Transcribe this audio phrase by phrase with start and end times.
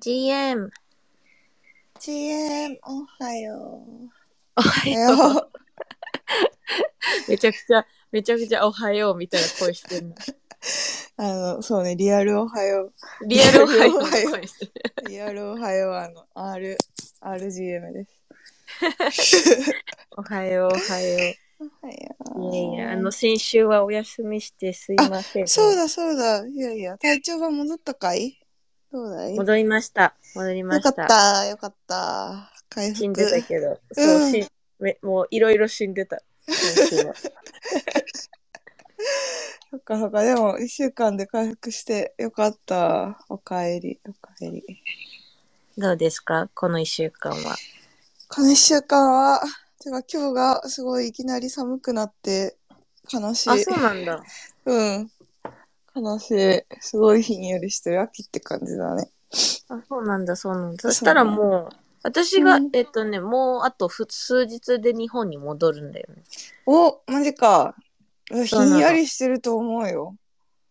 [0.00, 0.70] GM。
[1.98, 3.82] GM、おはよ
[4.56, 4.90] おはう。
[4.90, 5.12] よう。
[5.12, 5.50] おはよう。
[7.28, 10.14] めちゃくちゃ、めちゃくちゃおはようみたいな声してるの。
[11.16, 13.74] あの、そうね、リアルおはようのリアルおは
[14.18, 14.30] よ
[15.00, 15.06] う。
[15.08, 16.78] リアルおはよう、 あの、R、
[17.20, 18.10] RGM です。
[20.16, 22.50] おはよう、おはよおはよう。
[22.50, 22.54] う。
[22.54, 25.48] いやいや、あの、先週はお休みしてすいません。
[25.48, 26.46] そうだそうだ。
[26.46, 28.38] いやいや、体調が戻ったかい？
[28.92, 30.14] どうだいよ戻りました。
[30.34, 32.50] 戻りまかったした。、よかった。
[32.70, 32.98] 回復。
[32.98, 33.78] 死んでたけど。
[33.92, 34.46] そう、うんし
[34.80, 36.20] めもういろいろ死んでた。
[36.46, 37.14] 先週は。
[39.70, 43.22] そっかそっか、でも、一週間で回復してよかった。
[43.28, 44.64] おかえり、おかえり。
[45.76, 46.48] どうですか？
[46.54, 47.56] この一週間は。
[48.28, 49.42] この一週間は、
[49.80, 52.56] てか今日がすごいいきなり寒くなって、
[53.12, 53.50] 悲しい。
[53.50, 54.22] あ、そうなんだ。
[54.64, 55.10] うん。
[56.00, 56.80] 悲しい。
[56.80, 59.10] すごいひんやりしてる秋って感じだね。
[59.68, 60.82] あ、そうなんだ、そうなんだ。
[60.82, 66.22] そしたらもう、私が、うんえっとね、もうあとふ数日で日本に戻るんだよね。
[66.66, 67.74] お、マジか。
[68.30, 70.16] ひそうなのんやりしてると思うよ。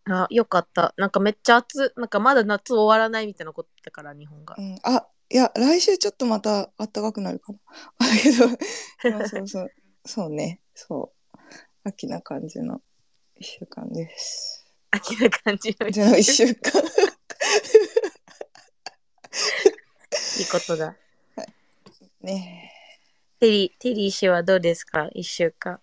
[0.06, 0.94] あ、よかった。
[0.98, 4.62] なんかめっちゃ暑、なんかまだ夏終わらないみたいなことだから、日本がう。
[4.62, 4.80] ん。
[4.84, 7.60] あ、いや、来週ちょっとまた暖かくなるかも。
[8.00, 8.48] だけど、
[9.12, 9.72] まあそうそう。
[10.06, 10.62] そうね。
[10.74, 11.38] そう。
[11.84, 12.82] 秋な感じの
[13.36, 14.67] 一週間です。
[14.98, 16.82] 秋な感じのじゃあ一週間。
[20.40, 20.96] いいことだ。
[22.22, 22.72] ね
[23.40, 25.08] テリー、テリー氏はどうですか？
[25.14, 25.80] 一週間。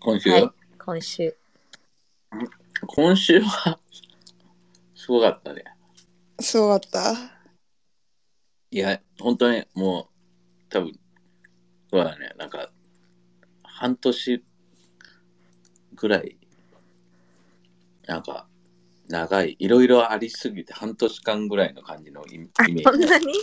[0.00, 1.36] 今週、はい今週。
[2.86, 3.78] 今週は
[4.94, 5.64] すごかったね。
[6.40, 7.14] すごかった？
[8.70, 10.06] いや、本当にもう、
[10.68, 10.98] 多分
[11.90, 12.70] そうだね、なんか、
[13.78, 14.44] 半年
[15.94, 16.36] ぐらい、
[18.08, 18.48] なんか、
[19.08, 22.82] 長い、いろいろありすぎて、半年間ぐらいの感じのイイメあ、ージ。
[22.82, 23.32] そんなに？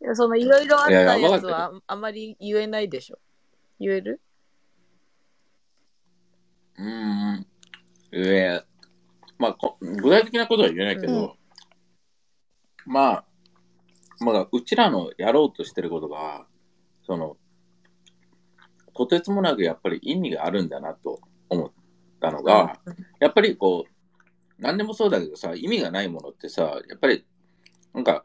[0.00, 3.18] いやそのいろいろあったいやつはあまり言えないでしょ。
[3.80, 4.20] 言える？
[6.76, 6.84] うー
[7.40, 7.46] ん。
[8.12, 8.64] えー
[9.38, 11.36] まあこ、具体的なことは言えないけど、
[12.86, 13.24] まあ、
[14.20, 16.46] まあ、うちらのやろうとしてることが、
[17.06, 17.36] その、
[18.94, 21.72] とてつもなくやっぱり意味があるんだなと思っ
[22.20, 22.78] たのが、
[23.20, 23.90] やっぱりこう、
[24.58, 27.24] 何でもそうだけどさ、意味がないものってさ、やっぱり、
[27.92, 28.24] なんか、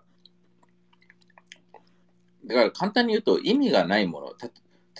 [2.45, 4.47] だから簡単に言うと意味がないもの、た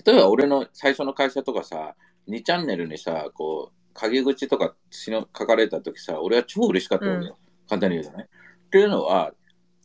[0.06, 1.96] 例えば俺の最初の会社とかさ、
[2.28, 7.38] 2チャンネルにさ、こう、陰口とかしの書かれた時さ、俺は超嬉しかったわけよ。
[7.68, 8.28] 簡単に言うとね。
[8.68, 9.34] っていうのは、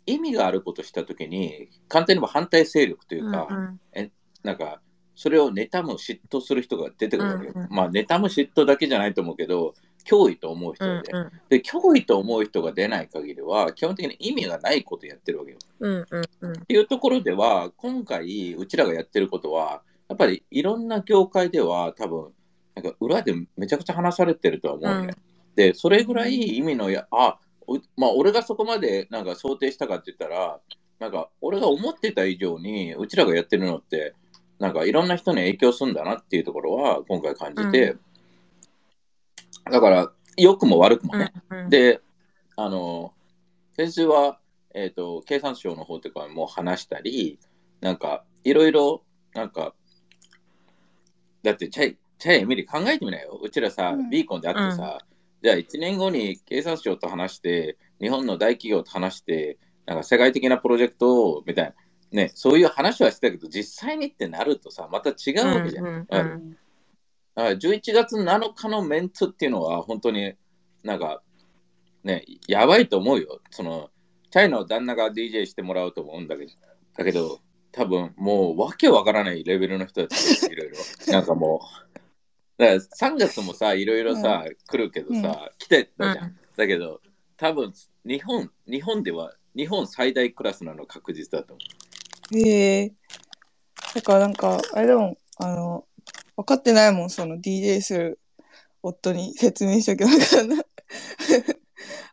[0.07, 4.11] 意味があることした時に、簡単に言えば反対勢力というか、うんうん
[4.43, 4.83] なんか、
[5.15, 7.53] それを妬む、嫉妬する人が出てくるわけよ。
[7.55, 9.75] うんうんまあ、妬む、嫉妬だけじゃないと思うけど、
[10.07, 15.59] 脅威と思う人で、うんうんで、脅威と思う人が出ない限りは、基本的に意味がないことやってるわけよ。
[15.81, 16.07] うんうん
[16.43, 22.33] うんっていうところでは、今回、うちらがやってることは、やっぱりいろんな業界では多分、
[22.75, 25.15] なんか裏でめちゃくちゃ話されてるとは思うね。
[25.55, 27.44] で、それぐらい意味のや、あ、お
[27.97, 30.61] まあ、俺がそこまでなんか想定したかって言ったら、
[30.99, 34.15] なんか俺が思ってた以上に、うちらがやってるのって、
[34.59, 37.97] なんかいろんな人に影響するんだなっていうところは今回感じて、
[39.71, 41.71] だから、良くも悪くもね、うんうん。
[41.71, 42.01] で、
[42.57, 43.15] あの、
[43.77, 44.39] 先週は、
[44.75, 47.39] えっ、と、経産省の方とかも話したり、
[47.81, 49.03] なんか、いろいろ、
[49.35, 49.75] なんか、
[51.43, 53.39] だって、チャイ、チャイエミリ考えてみなよ。
[53.43, 54.11] うちらさ、うん。
[54.11, 54.99] ビーコンで会ってさ、
[55.45, 65.85] じゃあ1年後に経産省と話して、日本の大企業と話して、なんか世界的なプロジェクトを、みたいな、ね、そういう話はしてたけど、実際にってなるとさ、また違うわけじゃん。
[65.85, 66.39] うんうんだから
[67.35, 70.35] だから11月7日のメンツっていうのは本当に
[70.85, 71.21] なんか
[72.05, 73.41] ね、やばいと思うよ。
[73.51, 73.91] その、
[74.31, 76.53] チャイの旦那が DJ してもらうと思うんだけど、
[76.97, 77.41] だけど、
[77.73, 80.77] 多分もうわけわからないレベルの人たちいろいろ。
[81.13, 81.84] なんかもう、
[82.57, 82.79] だから
[83.11, 86.25] 3月もさ、いろいろさ、来るけどさ、来てたじゃん。
[86.27, 87.01] うんだけど、
[87.37, 87.73] 多分
[88.07, 91.55] 日本、日本では、日本最大クラスなの確実だと
[92.33, 92.93] 思へえ。
[93.95, 95.85] だからなんか、あれでも、あの、
[96.37, 98.21] 分かってないもん、その DJ する
[98.83, 100.65] 夫に説明しとけば分か。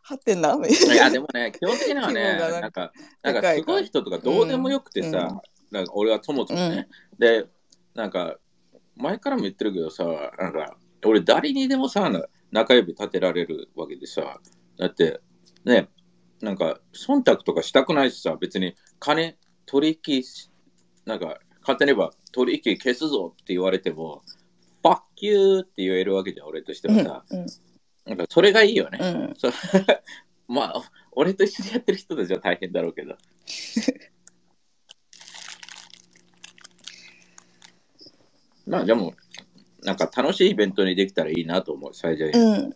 [0.02, 0.94] はってんなみたう。
[0.94, 1.10] いや、いな。
[1.10, 5.40] でもね、基本的にはね、なんなんか、なんかすごい人とかどうでもよくてさ、うん
[5.70, 6.86] なんか俺はそもそもね、
[7.18, 7.46] で、
[7.94, 8.36] なんか、
[8.96, 10.04] 前からも言ってるけどさ、
[10.38, 14.40] なんか、俺誰にでもさ、な中指立てられるわけでさ、
[14.78, 15.20] だって、
[15.64, 15.88] ね、
[16.40, 19.36] なんか、忖度とかしたくないしさ、別に金
[19.66, 20.50] 取引し、
[21.04, 24.22] なんか、勝手に言えば取引消すぞって言われても、
[24.82, 27.24] fuck you って言えるわけじゃん、俺としてはさ。
[27.30, 27.46] うん
[28.04, 28.98] なんかそれがいいよね。
[29.00, 29.48] うんそ
[30.48, 33.16] まあ、俺と一緒にやってる人たちは大変だろうけど。
[38.66, 39.14] まあでも、
[39.82, 42.40] なんか楽しいイベントにできたらいいなと思う、最大限。
[42.40, 42.72] うんうん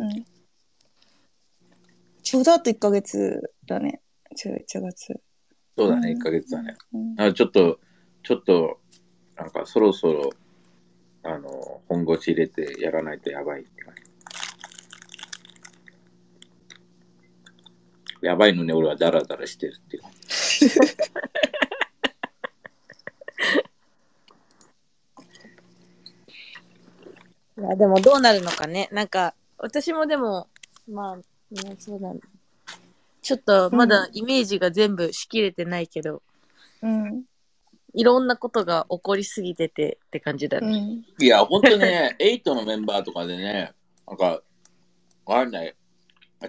[2.23, 4.01] ちょうどあと1ヶ月だね
[4.37, 5.15] 11月
[5.79, 6.77] そうだね、うん1ヶ月だね。
[6.93, 7.79] うんあちょっと、
[8.25, 8.81] ちょっと、
[9.37, 10.31] なんかそろそろ、
[11.23, 14.03] あの、本腰入れてやらないとやばいって感じ。
[18.23, 20.03] やばいのに俺はダラダラしてるっていう。
[27.59, 28.89] いや、でもどうなるのかね。
[28.93, 30.49] なんか、私もでも、
[30.89, 32.21] まあ、ね、そうだね。
[33.23, 36.23] ちょっとまだイメージが全部しきれてないけど、
[36.83, 37.25] うん
[37.93, 40.79] いろんなことが起こりすぎててって感じだね。
[40.79, 43.73] うんいや、本当ね、8のメンバーとかでね、
[44.07, 44.43] なんか、
[45.25, 45.75] わかんない。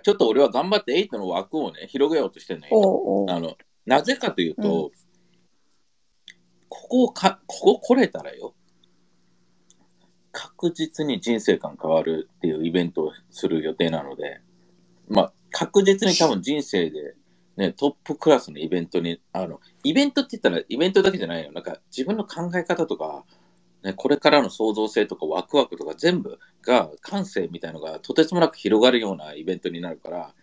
[0.03, 2.77] ちょっと俺は頑張って8の枠をね、広げようとしてんのよ。
[2.77, 3.56] おうおうあの、
[3.86, 4.92] なぜかというと、
[6.68, 8.53] ここをか、ここ来れたらよ、
[10.38, 14.39] 確実に人生観変わるっていうイベントをする予定なので、
[15.10, 17.16] まあ、確実に多分人生で、
[17.57, 21.51] ね、トップクラスのイベントに、あの、イベントって言ったらイベントだけじゃないよ。
[21.54, 23.24] なんか自分の考え方とか、
[23.84, 30.36] ね、これからの創造性とかワクワクとか全部が感性みたいのがとてつもなく広がるようなイベントになるから、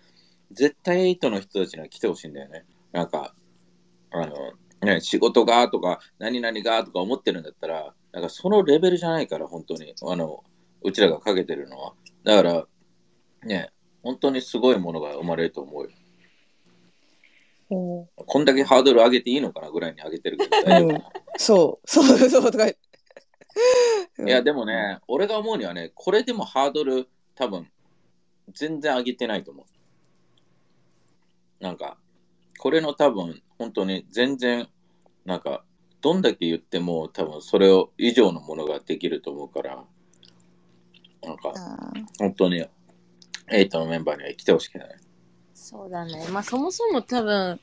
[0.51, 2.65] 絶対8の人たちには来てほしいんだよね。
[2.91, 3.33] なんか、
[4.11, 9.93] あの、ね、仕事がとか、何々がとか思ってるんだったら、なんかそのレベルじゃないから、本当に。
[10.07, 10.45] あの、
[10.83, 11.95] うちらがかけてるのは。
[12.23, 12.67] だから、
[13.43, 13.73] ね、
[14.05, 15.91] 本当にすごいものが生まれると思うよ。
[18.15, 21.03] こんだけハードル上げていいのかなぐらいに上げてるけど大丈夫うん
[21.37, 22.77] そうそうそうとかい
[24.19, 27.69] や、でもね、俺が思うにはね、これでもハードル多分
[28.53, 31.65] 全然上げてないと思う。
[31.65, 31.99] なんか、
[32.61, 34.69] これの多分本当に全然、
[35.25, 35.65] なんか、
[36.05, 39.83] どんだけ言っても多分それを以上のものができると思うから、
[41.23, 42.63] なんか、あ本当に、
[43.51, 44.89] エイトのメンバーには来てほしくない。
[45.55, 46.29] そうだね。
[46.31, 47.59] まあそもそも多分、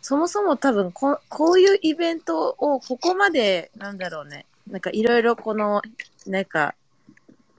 [0.00, 4.46] そもそも多分こ、こういうイベントをここまで、なんだろうね。
[4.66, 5.82] なんかいろいろこの、
[6.26, 6.74] なんか、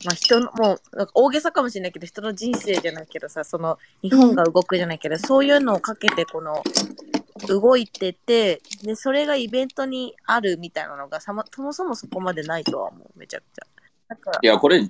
[0.03, 6.61] まあ人の、もうなんか大げさかもしれないけど、人の人生じゃないけどさ、その日本が動くじゃないけど、そういうのをかけてこの、
[7.47, 13.65] 動いてて、で、それがイベントにあるみたいなのがさま、そもそもそこまでないとは思う、めちゃくちゃ。
[14.41, 14.87] いや、これ、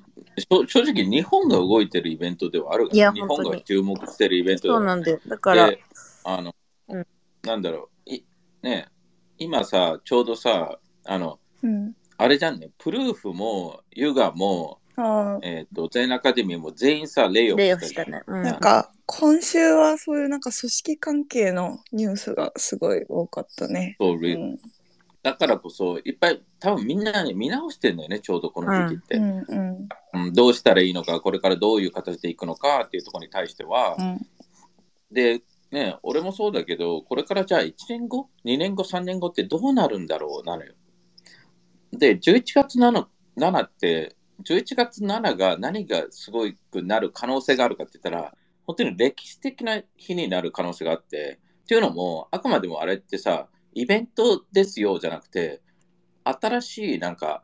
[0.68, 4.78] 正直日本が動いてるイベントではあるから、いや日本が注目してるイベントでは。
[4.78, 5.20] あるそうなんだよ。
[5.28, 5.80] だから、で
[6.26, 6.56] あの、
[6.90, 7.08] うん。
[7.44, 8.26] なんだろう、い
[8.62, 8.90] ね、
[9.38, 11.96] 今さ、ちょうどさ、あの、うん。
[12.18, 18.24] あれじゃんね、プルーフも、ユガも、あえっ、と、全アカデミーも全員さ、レイオフレイオフしじゃんしたたね。
[18.28, 18.44] うん。
[18.44, 23.96] なんか今週はそういうなんか組織関係のニュースがすごい多かったね。
[24.00, 24.60] そうレイうん
[25.22, 34.28] だからこそ、いっぱい、多分みんなに見直してんだよね、ちょうどこの時期って、うんうんうんどうしたらいいのか、これからどういう形でいくのかっていうところに対しては、うん
[35.12, 35.42] で、
[35.72, 40.74] ね、俺もそうだけど、これからじゃあ1年後、2年後、3年後ってどうなるんだろうなのよ。
[41.92, 43.08] で、11月 7,
[43.38, 48.34] 7って、11月7が何がすごくなる可能性があるかって言ったら、
[48.66, 55.62] 本当に歴史的な日になる可能性があって、っていうのも、あくまでもあれってさ、イベントですよじゃなくて、
[56.24, 57.44] 新しいなんか、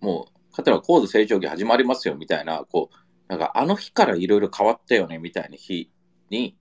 [0.00, 2.96] もう、例えば高度成長期始まりますよみたいな、こう、
[3.28, 5.90] なんかあの日からいろいろ変わったよねみたいな日
[6.30, 6.56] に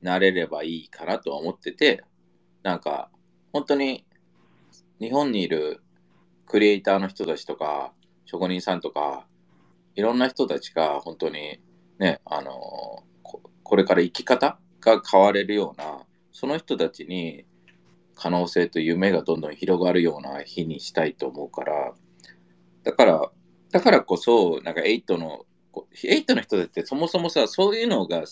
[0.00, 2.04] なれればいいかなとは思ってて、
[2.62, 3.10] なんか、
[3.52, 4.06] 本当に
[5.00, 5.82] 日本にいる
[6.46, 7.92] クリエイターの人たちとか、
[8.34, 9.26] 職人さんとか、
[9.94, 11.60] いろんな人たちが本当に
[12.00, 17.44] ね、あのここれから生き方が変われるような、その人たちに
[18.16, 21.94] 可能性と夢がどんどん広がるような日にしたいと思うから、
[22.82, 23.30] だから、
[23.70, 28.24] だからこそ、なんか8の、こう8の人たちってそもそもさ、そういうのが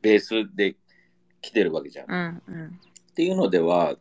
[0.00, 0.76] ベースで
[1.42, 2.10] 来てるわけじゃん。
[2.10, 2.66] うんうん。
[2.68, 3.96] っていうのでは、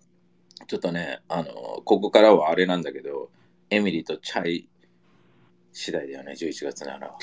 [0.67, 1.51] ちょっとね、あの、
[1.84, 3.29] ここからはあれなんだけど、
[3.70, 4.70] エミリーとチャイ
[5.74, 7.18] 次第だよね、11月7は。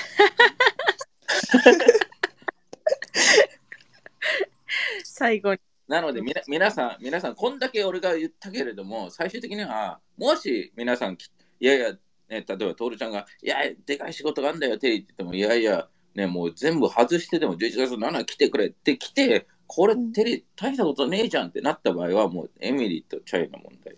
[5.04, 5.60] 最後に。
[5.88, 23.96] なので、みな皆さん、皆さん、こんだけ俺が言ったけれども、最終的には、もし皆さんき、いやいや、ね、例えば、徹ちゃんが、いや、でかい仕事があんだよ、テリーって言っても、いやいや、ね、もう全部外してでも11月7来てくれって来て、これ、テリー、大したことねえじゃんってなった場合は、もうエミリーとチャイの問題。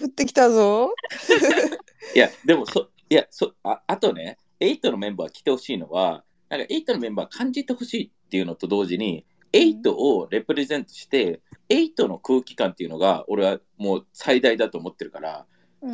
[0.00, 0.92] 降ってきたぞ。
[2.14, 15.46] いや、でもそ、いや、そああとね、8のメンバー来てほしいのは、なんか8のメンバー感じてほしいっていうのと同時に、8をレプレゼントして、8の空気感っていうのが、俺はもう最大だと思ってるから、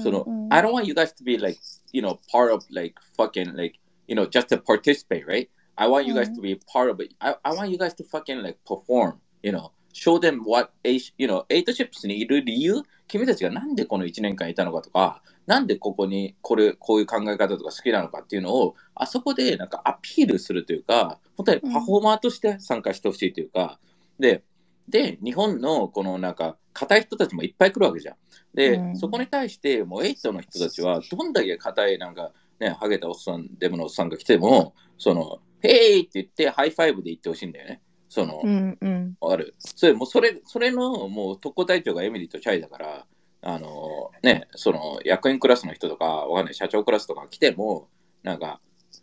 [0.03, 1.59] その、うんうん I don't want you guys to be like,
[1.93, 5.49] you know, part of like fucking like, you know, just to participate, right?
[5.77, 7.15] I want you guys to be part of it.
[7.21, 11.27] I, I want you guys to fucking like perform, you know, show them what, you
[11.27, 23.81] know, 8 ships にいる理由、君たちがなんでこの1年間いたのかとか、なんでここにこれ、こういう考え方とか好きなのかっていうのを、あそこでなんかアピールするというか、本当にパフォーマーとして参加してほしいというか、
[24.19, 24.45] で、
[24.87, 28.17] で、日本のこのなんか、硬い人たちもいっぱい来るわけじゃん。
[28.55, 37.81] で、うんそこに対して、もうエイプの人たちは、どんだけ硬い、なんか、ね、ハゲたおっさん、デブのおっさんが来ても、その、 hey って言って、 high five で言ってほしいんだよね。
[38.17, 39.17] その、うんうん。
[39.21, 39.55] ある。
[39.59, 43.07] それ、もうそれ、それの、もう特攻隊長がエミリーとチャイだから、
[43.43, 47.91] あの、ね、その、役員クラスの人とか、わかんない、社長クラスとか来ても、
[48.23, 48.59] なんか、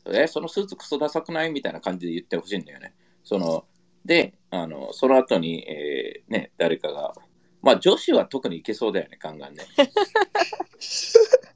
[0.08, 2.96] え、そのスーツクソダサくないみたいな感じで言ってほしいんだよね。
[3.24, 3.66] その、
[4.04, 7.14] で、あの、その後に、えーね、誰かが、
[7.62, 9.64] まあ女子は特にいけそうだよね、ガンガンね。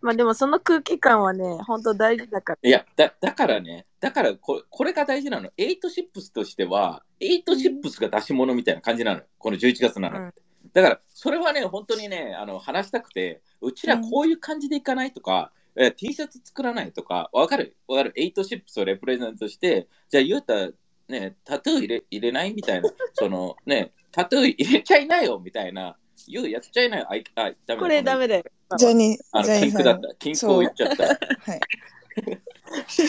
[0.00, 2.58] まあでもその空気感はね、本当大事だから。
[2.62, 5.50] いや、だだからね、だからここれが大事なの。
[5.56, 9.24] エイトシップスとしては、エイトシップスが出し物みたいな感じなのよ。
[9.38, 10.18] この11月なの。
[10.18, 10.34] うん
[10.74, 17.76] だから、それはね、本当にね、あの話したくて、うちらこういう感じでいかないとか、え T シャツ作らないとか、わかる？
[17.86, 18.12] わかる？
[18.16, 20.68] エイトシップスを represent して、じゃあ、言うたら、
[21.08, 25.96] ね、タトゥー入れ入れないみたいな、そのね、タトゥー入れちゃいなよみたいな、
[26.26, 27.06] 言うやっちゃいなよ。
[27.08, 28.44] あ、いあダメだこれダメだよ。
[28.76, 29.78] ジャニあー、ジャの、ニーさん。
[29.78, 30.14] 禁句だった。
[30.16, 31.04] 禁句を言っちゃった。
[31.06, 31.60] はい。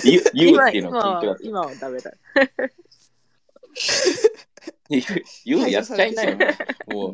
[0.04, 1.44] 言う言う今っていうの今が禁句だった。
[1.44, 2.12] は今はダメだ。
[4.90, 5.04] 言う
[5.46, 6.38] 言うやっちゃいなよ。
[6.88, 7.12] もう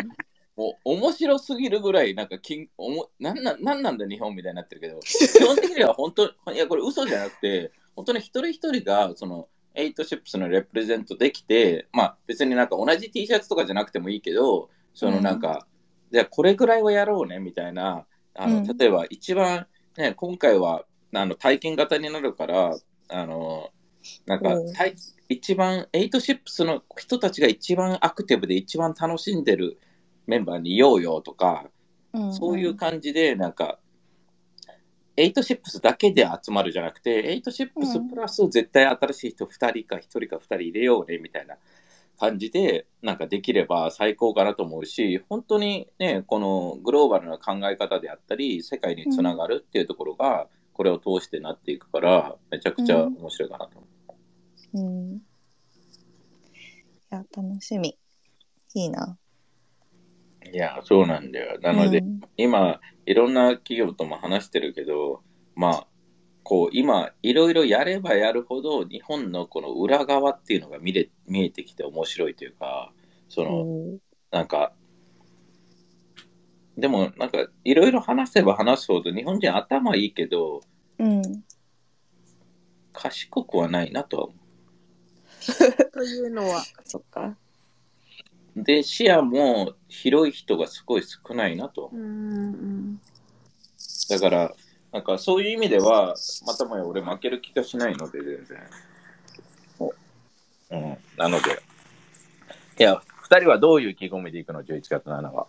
[0.57, 15.67] う、もう面白すぎるぐらい、なんか金、おもなんなんなんなんだ日本みたいになってるけど、基本的には本当、いや、これ嘘じゃなくて、本当に一人一人が、その、エイトシップスの represent できて、まあ別になんか同じ T シャツとかじゃなくてもいいけど、そのなんか、
[16.11, 18.77] じゃあこれぐらいはやろうねみたいな、あの、うん。
[18.77, 22.75] 例えば一番、ね、今回はあの体験型になるから、
[23.09, 23.69] あの、
[24.25, 24.93] なんかおう体
[25.29, 29.79] 一番、エイトシップスの人たちが一番アクティブで一番楽しんでる
[30.27, 31.65] メンバーにいようよとか、
[32.19, 32.33] ん。
[32.33, 33.79] そういう感じで、なんか、
[35.17, 41.55] エイトシップスだけで集まるじゃなくて、エイトシップスプラス絶対新しい人2人か1人か2人入れようねみたいな
[42.15, 53.87] 感じで、なんかできれば最高かなと思うし、本当にね、このグローバルな考え方であったり、世界につながるっていうところが、これを通してなっていくから、めちゃくちゃ面白いかなと思
[54.73, 54.79] う。
[54.81, 55.15] うん。
[55.15, 55.21] い
[57.09, 57.97] や、楽しみ。
[58.73, 59.17] いいな。
[60.51, 61.59] いや、そうなんだよ。
[61.61, 65.21] なので、うん今、いろんな企業とも話してるけど、
[65.55, 65.87] まあ、
[66.45, 72.93] こう、今、いろいろやればやるほど、日本のこの裏側っていうのが見れ見えてきて面白いというか、
[73.27, 73.97] その、うん
[74.29, 74.73] なんか、
[76.77, 80.61] でも、なんか、いろいろ話せば話すほど、日本人頭いいけど、
[80.99, 81.21] うん。
[82.93, 84.33] 賢くはないなとは思
[85.93, 86.63] というのは。
[86.83, 87.37] そっか。
[88.55, 88.63] う。
[88.63, 93.01] で、視野も広い人がすごい少ないなとは思ううん。
[94.09, 94.53] だから、
[94.95, 96.15] なんかそういう意味では、
[96.47, 98.57] またもや俺負ける気がしないので、全然。
[100.71, 100.97] うん。
[101.17, 101.61] なので、
[102.79, 105.47] いや、二人はどういう意気込みでいくの ?11 月7は。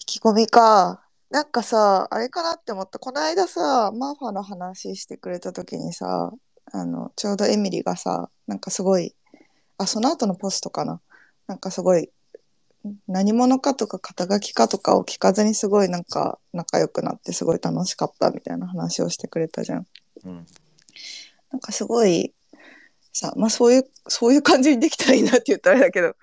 [0.00, 1.02] 意気込みか。
[1.28, 3.00] なんかさ、あれかなって思った。
[3.00, 6.32] この間さ、マーファの話してくれた時にさ、
[6.70, 9.12] あの、ちょうどエミリがさ、なんかすごい、
[9.76, 11.00] あ、その後のポストかな。
[11.48, 12.12] なんかすごい、
[13.08, 19.86] 何者かとか肩書きかとかを聞かずにすごいなんか仲良くなってすごい楽しかったみたいな話をしてくれたじゃん。
[20.24, 20.46] うん。
[21.52, 22.32] なんかすごい
[23.12, 26.14] さまあそういうそういう感じにできたらいいなって言ったらあれだけど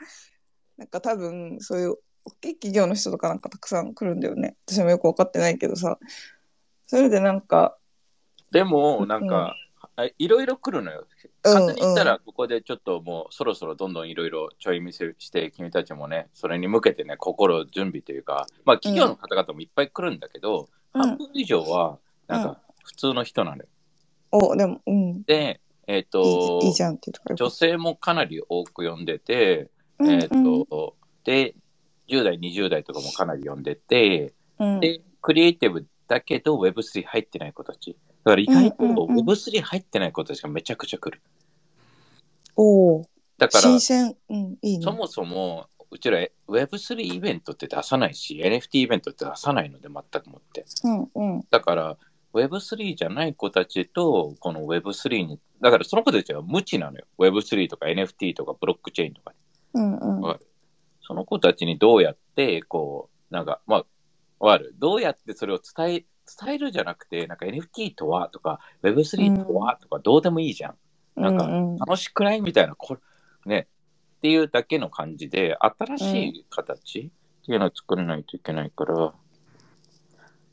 [0.77, 1.95] なんか多分そういう
[2.25, 5.97] 大きい企業の人とかなんかたくさん来るんだよね私もよく分かってないけどさ
[6.87, 7.77] それでなんか
[8.51, 9.55] でも、なんか、
[9.95, 11.05] あいろいろ来るのよ。
[11.47, 21.01] うん簡単に言ったら、ここでちょっともうそろそろどんどんいろいろちょい見せして、君たちもね、それに向けてね、心準備というか、まあ企業の方々もいっぱい来るんだけど、うん。
[21.01, 22.47] 半分以上は、なんうん。
[22.53, 23.65] か普通の人なのよ。
[24.31, 25.23] おでもうん。
[25.23, 31.55] で、えっ、いといいいじゃんっていうところ女性もかなり多く呼んでて、うんえっ、と、で、
[32.07, 34.79] 10代、20代とかもかなり呼んでて、うん。
[34.79, 37.97] で、クリエイティブだけど Web3 入ってない子たち。
[38.23, 39.29] だから意外とうんうんうん。
[39.29, 41.21] Web3 入ってない子たちがめちゃくちゃ来る。
[41.36, 41.36] お
[42.57, 43.05] お
[43.37, 44.15] だから新、鮮。
[44.29, 44.83] うんいいね。
[44.83, 50.65] そもそもうちら Web3 イベントって出さないし、NFT イベントって出さないので、全くもって。
[50.83, 51.43] うんうん。
[51.49, 51.97] だから、
[52.33, 57.05] Web3 じゃない子たちと、この Web3 に、だからその子たちは無知なのよ。
[57.17, 59.33] Web3 とか NFT とかブロックチェーンとか。
[59.75, 60.39] うんうん。
[61.01, 63.85] その子たちにどうやって、こう、なんか、まあ、
[64.39, 64.75] わかる？
[64.77, 66.05] どうやってそれを伝え、
[66.45, 70.75] 伝えるじゃなくて、なんか NFT とはとか、Web3 とはとか、どうでもいいじゃん
[71.21, 71.77] かうんうん。
[71.77, 73.01] 楽しくないみたいな、これ、
[73.45, 73.67] ね、
[74.17, 79.13] っていうだけの感じで、新しい形っていうのを作らないといけないから、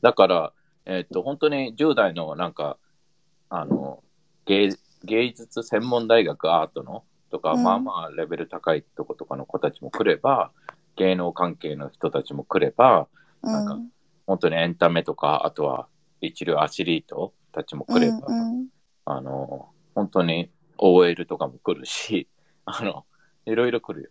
[0.01, 0.53] だから、
[0.85, 2.77] えっ、と、本当に10代のなんか、
[3.49, 4.03] あの、
[4.45, 4.69] 芸
[5.03, 7.63] 芸術専門大学アートのとか、うん。
[7.63, 10.51] まあまあレベル高いとことかの子たちも来れば、
[10.95, 13.07] 芸能関係の人たちも来れば、
[13.41, 13.77] なんか
[14.25, 15.87] 本当にエンタメとか、あとは
[16.21, 18.67] 一流アスリートたちも来れば、うんうん。
[19.05, 22.27] あの、本当に OL とかも来るし、
[22.65, 23.05] あの、
[23.45, 24.09] いろいろ来るよ。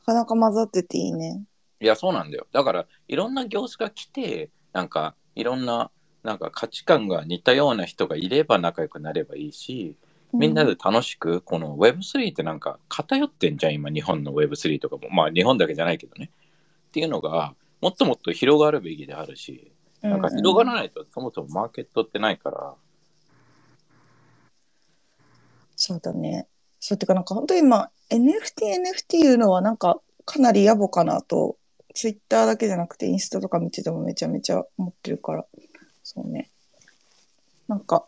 [0.00, 1.44] なかなか混ざってていいね。
[1.80, 2.46] いや、そうなんだよ。
[2.52, 5.90] だから、いろんな業種が来て、なんか、いろんな、
[6.22, 9.96] なんか価値観が似たような人がいれば仲良くなればいいし、
[10.32, 15.08] みんなで楽しく、この Web3 ってなんか偏ってんじゃん、今、日本の Web3 とかも。
[15.10, 16.30] まあ、日本だけじゃないけどね。
[16.88, 22.74] っていうのが、もっともっと広がるべきであるし、なんか広がらないと、そもそもマーケットってないから、
[25.82, 26.46] そうだね。
[26.78, 28.26] そうっていうかなんか本当に今 NFT、
[29.10, 31.56] NFT いうのはなんかかなり野暮かなと、
[31.94, 35.46] ツイッターだけじゃなくてインスタとか見ててもめちゃめちゃ思ってるから、
[36.02, 36.50] そうね。
[37.66, 38.04] なんか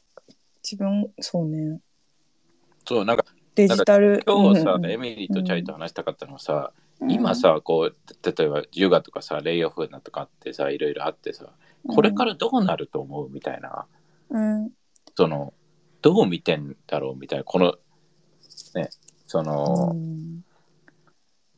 [0.63, 1.81] 自分、そうね。
[2.87, 3.25] そう、なんか
[3.55, 4.23] デジタル。
[4.27, 11.47] 今日さ、うんエミリーとチャイと話したかったのはさ、うん今、さ、こう、例えば、ジュガとかさ、レイオフなとかあってさ、いろいろあってさ、
[11.89, 13.87] これからどうなると思うみたいな、
[14.31, 14.71] うん、
[15.17, 15.53] その、
[16.03, 17.75] どう見てんだろうみたいな、この、
[18.75, 18.91] ね、
[19.27, 19.97] その、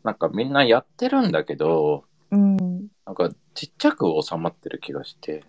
[0.05, 2.89] なんかみんなやってるんだけど、うん。
[3.07, 5.45] なんかちっちゃく収まってる気がして、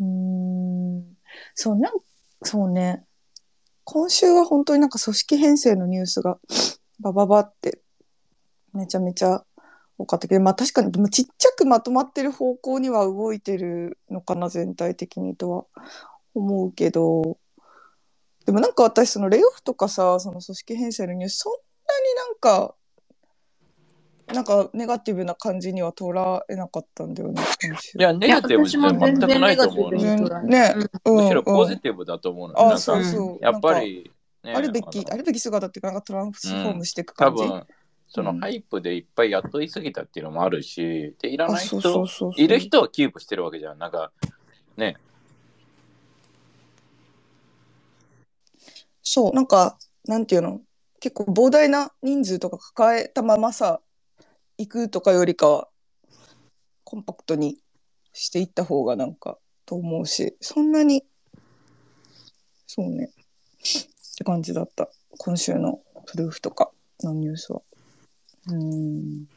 [0.00, 1.16] うん。
[1.54, 1.92] そう、なん、
[2.42, 3.04] そうね。
[3.84, 6.38] 今週は本当になんか組織編成のニュースが
[6.98, 7.80] バババって
[8.72, 9.44] めちゃめちゃ
[9.98, 15.64] 多かったけど、まあ確かにでもちっちゃくまとまってる方向には動いてるのかな、全体的にとは
[16.34, 17.38] 思うけど、
[18.46, 22.74] でもなんか私そのレイオフとかさ、その組織編成のニュース、そんなになんか、
[24.32, 27.42] なんかネガティブな感じには捉えなかったんだよね。
[27.96, 32.58] いや、ネガティブじゃ全くないと思うね、うんしろポジうんティブだと思うの。
[32.58, 33.44] あ、なんか、そうそう。
[33.44, 34.10] やっぱり、
[34.42, 37.42] ね、あるべき、のあるべき姿っていうか、なんかトランスフォームしていく多感じ？
[37.44, 37.66] 分、
[38.08, 41.78] そのうんハイプでいっぱい雇いすぎたっていうのもあるし、で、いらあ、ない人。
[42.36, 43.78] いる人はキープしてるわけじゃん。
[43.78, 44.12] なんか、
[44.76, 44.96] ね、
[49.08, 50.60] そう、なんか、なんていうの、
[50.98, 53.80] 結構膨大な人数とか抱えたままさ、
[54.58, 55.68] 行くとかよりかは、
[56.82, 57.56] コンパクトに
[58.12, 61.04] していった方がなんか、と思うし、そんなに、
[62.66, 64.88] そうね、って感じだった。
[65.18, 66.72] 今週のプルーフとか
[67.04, 67.62] のニュースは。
[68.48, 69.28] うーん。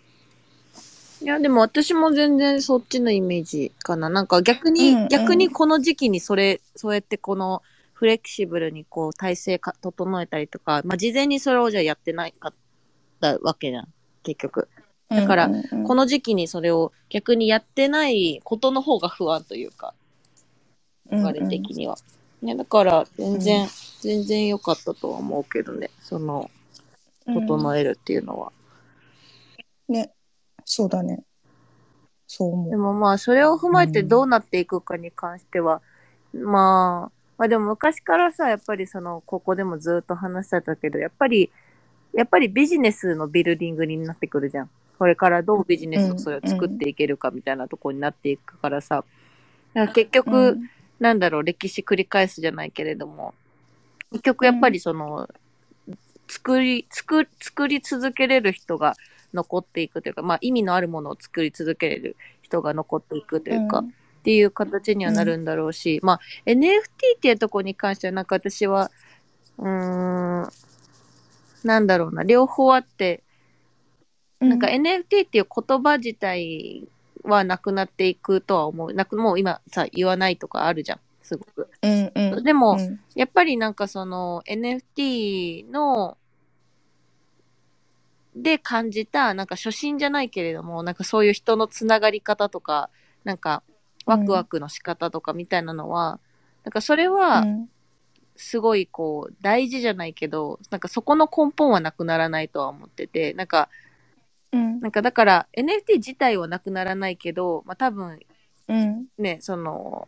[1.22, 4.10] いや、でも私も全然そっちのイメージかな。
[4.10, 7.62] なんか逆に、うんうん逆にこの時期にそれ、そうやってこの
[8.00, 12.54] フレキシブルにこう体制か整えたりとか、まあ事前にそれをじゃあやってないかっ
[13.20, 13.90] たわけじゃん。
[14.24, 14.70] 結局。
[15.10, 19.94] だからうんうんうんこの時期にそれを逆にやってないことの方が不安というか、
[21.12, 21.98] 流れ的には。
[22.42, 23.68] ね、だから全然、
[24.00, 25.90] 全然良かったとは思うけどね。
[26.02, 26.50] その、
[27.26, 28.54] 整えるっていうのは。
[29.90, 30.14] ね、
[30.64, 31.22] そうだね。
[32.28, 32.70] そう思う。
[32.70, 35.82] でもまあ、それを踏まえてどうなっていくかに関しては、
[36.32, 41.50] まあ、まあでも昔からさ、やっぱりその、ここでもずっと話してたけど、やっぱり、
[42.14, 44.70] やっぱりビジネスのビルディングになってくるじゃん。
[45.00, 49.06] これからどうビジネスをそれを作っていけるかみたいなところになっていくからさ、
[49.74, 50.70] だから結局、うん。
[51.00, 53.34] なんだろう、歴史繰り返すじゃないけれども、
[54.12, 55.30] 結局やっぱりその、
[56.28, 58.98] 作り、作、作り続けれる人が
[59.34, 66.60] 残っていくというか、まあ意味のあるものを作り続けれる人が残っていくというか、うんっていう形にはなるんだろうし、まあ NFT
[67.16, 68.92] っていうところに関してはなんか私は、
[69.58, 70.50] うーん、
[71.64, 73.24] なんだろうな、両方あって、
[74.40, 76.88] なんか NFT っていう言葉自体
[77.24, 78.94] はなくなっていくとは思う。
[78.94, 81.00] なく、もう今さ、言わないとかあるじゃん。
[81.24, 81.70] すごく。
[81.82, 86.18] うんうんでも、うんやっぱりなんかその NFT の、
[88.36, 92.90] で感じた、なんか初心じゃないけれども、なんかそういう人のつながり方とか、
[93.26, 93.64] なんか
[94.10, 96.20] ワクワクの仕方とかみたいなのは、
[96.64, 97.70] なんかそれはうん
[98.42, 103.70] すごいこう大事じゃないけど、なんかそこの根本はなくならないとは思ってて、なんか
[104.54, 104.80] うん。
[104.80, 108.20] なんかだから NFT 自体はなくならないけど、まあ多分
[108.70, 109.08] うん。
[109.18, 110.08] ね、その、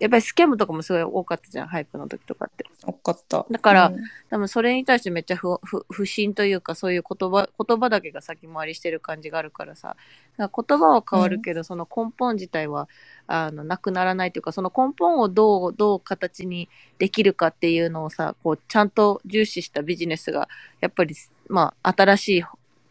[0.00, 2.64] やっぱりスキャムとかもすごい多かったじゃん、ハイプの時とかって。
[2.84, 3.46] わかった。
[3.50, 3.96] だからうん
[4.30, 9.96] 多分それに対してめっちゃ不不不審というかそういう言葉言葉だけが先回りしてる感じがあるからさ
[10.38, 12.88] だから言葉は変わるけど、その根本自体は
[13.26, 20.48] あのなくならないというかその根本をどうどう形にできるかっていうのをさこうちゃんと重視したビジネスが
[20.80, 21.14] やっぱり
[21.48, 22.44] まあ新しい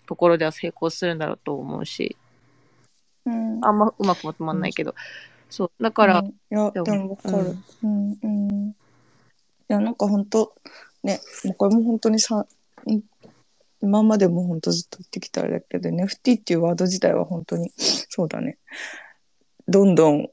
[0.08, 2.18] ところでは成功するんだろうと思うし
[3.26, 3.66] うん。
[3.66, 4.96] あんまうまくまとまんないけど、
[5.50, 7.58] そうだから、うんいや、でもわかる。
[7.84, 8.70] うん、うん。
[8.70, 8.74] い
[9.68, 10.54] や、なんか本当
[11.04, 12.46] ね、もうこれも本当にさ、
[12.86, 13.02] うん
[13.82, 18.58] 今までも本当ずっと言ってきたあれだけど、NFT っていうワード自体は本当に、そうだね。
[19.68, 20.30] どんどん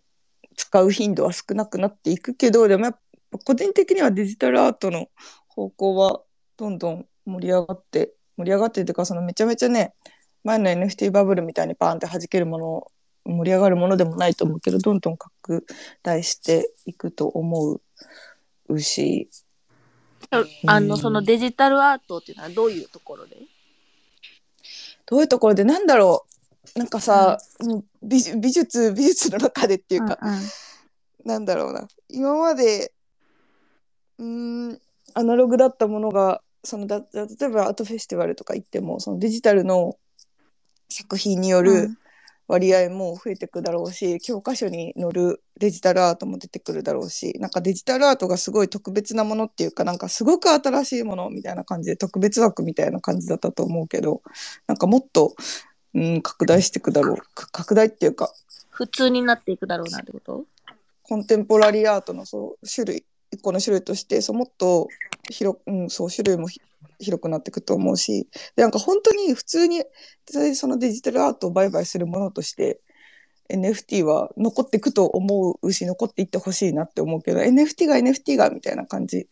[0.56, 2.98] 使う頻度は少なくなっていくけど、でもやっ
[3.30, 5.08] ぱ個人的にはデジタルアートの
[5.48, 6.22] 方向は
[6.56, 9.94] どんどん盛り上がって、盛り上がってというか、そのめちゃめちゃね、
[10.42, 12.86] 前の NFT バブルみたいにバーンって弾けるもの
[13.26, 15.66] 盛り上がるものでもないと思うけどどんどん拡
[16.02, 17.80] 大していくと思
[18.68, 19.28] うし。
[20.66, 23.36] あのそのデジタルアートっていうのはどういうところで？
[25.06, 26.26] どういうところでなんだろ
[26.74, 26.78] う。
[26.78, 30.40] なんかさ、もう美術美術美術の中でっていうか、うんうん。
[31.24, 31.86] なんだろうな。
[32.08, 32.92] 今まで
[34.18, 34.80] うーん
[35.14, 39.96] アナログだったものがそのだ例えばアートフェスティバルとか行ってもそのデジタルの
[40.88, 41.98] 作品にようるん
[42.48, 54.22] 割合も増えていくだろうし、教科書に載るデジタルアートも出てくるだろうしなんかデジタルアートがすごい特別なものっていうかなんかすごく新しいものみたいな感じで特別枠みたいな感じだったと思うけど
[54.66, 55.34] なんかもっと、
[55.94, 57.16] うん、拡大していくだろう。
[57.16, 58.32] か拡大っていうか
[58.70, 60.44] 普通になっていくだろうなってこと？
[61.02, 64.88] コンテンポラリーアートのそう種類一個の種類としてそうもっと
[65.30, 66.48] 広,、うん、そう種類も
[66.98, 69.84] 広くなっていくと思うしでなんか本当に普通に
[70.54, 72.80] そのデジタルアートを売買するものとして
[73.50, 79.28] NFT は残っていくと思うし残っていってほしいなって思うけど NFT が NFT がみたいな感じ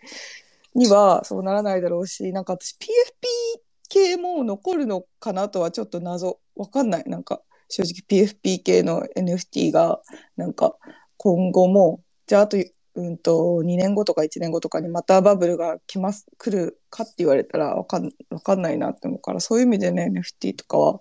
[0.74, 6.40] にはそうならないだろうしなんか私 PFP 系も残るのかなとはちょっと謎。
[6.56, 7.04] わかんない。
[7.06, 10.00] なんか正直 PFP 系の NFT が
[10.36, 10.74] なんか
[11.16, 12.56] 今後もじゃああと,、
[12.96, 21.00] うん、と2年後とか1年後とかにまたバブルが来ます来るかって言われたらわかんわかんないなって思うからそういう意味でね NFT とかは、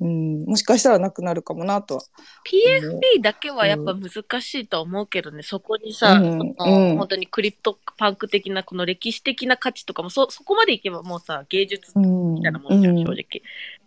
[0.00, 2.02] うん、もしかしたらなくなるかもなとは
[2.48, 13.16] PFP だけはやっぱ難しいと思うけどね、そこにさ、うん本当にクリプトパンク的なこの歴史的な価値とかもそそこまでいけばもうさ芸術うんみたいなもんじゃん、正直。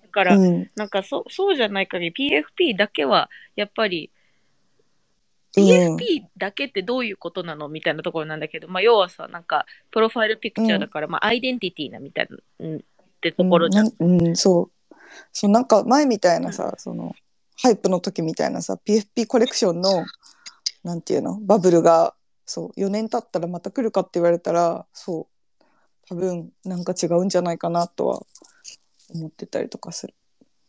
[0.03, 0.69] だから、うん。
[0.75, 4.11] なんかそそうじゃない限り PFP だけはやっぱり
[5.57, 12.79] うん PFP だけってどういうことなのみたいなところなんだけど、まあ要はさ、なんかプロファイルピクチャーだから、まあアイデンティティなみたいな、うん、っ
[13.21, 13.91] てところじゃん。
[13.99, 14.95] うんうん、そう
[15.33, 17.15] そうなんか前みたいなさ、その
[17.61, 20.05] ハイプの時みたいなさ PFP コレクションの
[20.83, 22.13] なんていうのバブルが
[22.45, 25.27] そう4年経ったらまた来るかって言われたらそ
[25.61, 25.65] う
[26.07, 28.21] 多分なんか違うんじゃないかなとは
[29.13, 30.13] 思ってたりとかする。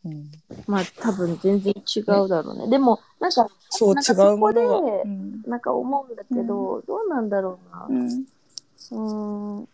[0.04, 0.30] うん、
[0.66, 2.68] まあ多分全然違うだろうね。
[2.68, 4.62] でも、なんか、そうなんか違うものが。
[4.62, 5.42] そこでうん。
[5.42, 7.86] なんか思うんだけど、どうなんだろうな。
[7.90, 9.68] うん。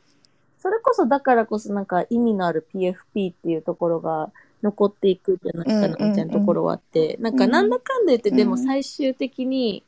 [0.59, 8.37] それこそだからこそなんか意味のある PFP っていうところが残っていくんじゃないかなみたいなところはあって、なんかなんだかんだ言って、うん。
[8.37, 9.85] でも最終的に、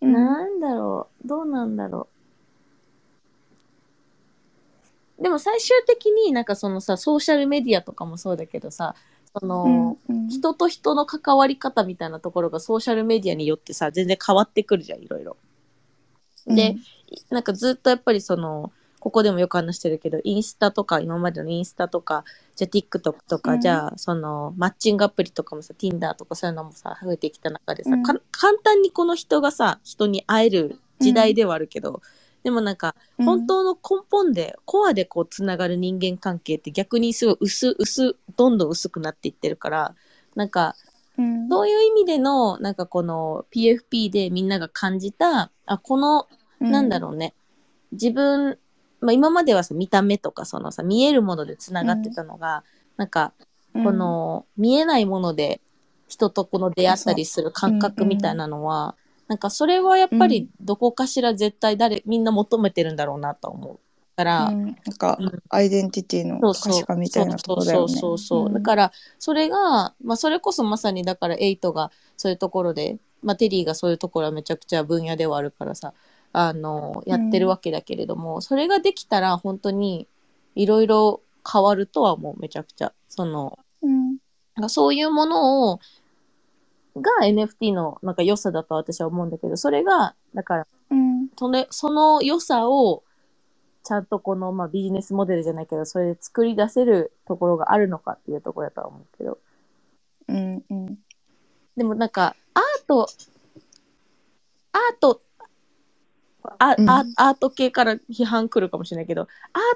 [0.00, 0.12] うん。
[0.14, 2.08] なんだろう、どうなんだろ
[5.18, 5.22] う。
[5.22, 8.94] でも最終的になんかそのさ、ソーシャルメディアとかもそうだけどさ、
[9.38, 15.36] その、うん人と人の関わり方みたいなところがソーシャルメディアによってさ、全然変わってくるじゃん、いろいろ。
[16.46, 16.76] で、
[17.30, 22.24] なんかずっとやっぱりその、ここでもよく話してるけど、インスタとか、今までのインスタとか、
[22.56, 23.60] じゃあ TikTok とか、うん。
[23.60, 28.02] じゃあその、マッチングアプリとかもさ、Tinder とかそういうのもさ、増えてきた中でさ、うん。
[28.02, 32.02] か簡単にこの人がさ、人に会える時代ではあるけど、
[32.46, 33.26] でもなんか、うん。
[33.26, 39.96] 本当の根本で、コアでこう、つながる人間関係って逆にすごい薄、薄、どんどん薄くなっていってるから、
[40.36, 40.76] なんか、
[41.18, 41.48] うん。
[41.48, 46.28] そういう意味での、なんかこの PFP でみんなが感じた、あ、この、
[46.60, 47.34] なんだろうね。
[47.90, 48.60] 自分、
[49.00, 52.62] まあ今まではさ、見た目とかそのさ、見えるもので繋がってたのが、
[52.96, 53.32] なんか、
[53.74, 53.82] うん。
[53.82, 55.60] この、見えないもので
[56.06, 58.94] 人とこの出会ったりする感覚みたいなのは、
[59.28, 63.78] なんかそれはやっぱりどこかしら絶対誰、みんな求めてるんだろうなと思う。
[64.16, 67.88] から、うんなんかうんアイデンティティの可視化みたいなところだよね。
[67.88, 68.50] そうそうそうそう。
[68.50, 75.92] んだから、それが、まあ、それこそまさに、だから、エイトがそういうところで、まあ、テリーがそういうところはめちゃくちゃ分野ではあるからさ、
[76.32, 80.08] あの、やってるわけだけれども、それができたら、本当に、
[80.54, 82.92] いろいろ変わるとは思う、めちゃくちゃ。
[83.08, 84.16] その、うん。
[84.54, 85.80] なんかそういうものを、
[87.00, 91.28] が NFT のなんか良さだと私は思うんだけど、それが、だから、うん。
[91.36, 93.02] それ、その良さを、
[93.84, 99.38] ちゃんとこの、まあビジネスモデルじゃないけど、それで作り出せるところがあるのかっていうところだとは思うけど。
[100.28, 100.64] うん。
[100.70, 100.98] うん。
[101.76, 103.08] でもなんか、アート、
[104.72, 105.22] アート、
[106.58, 109.28] あうんあアート系から批判来るかもしれないけど、アー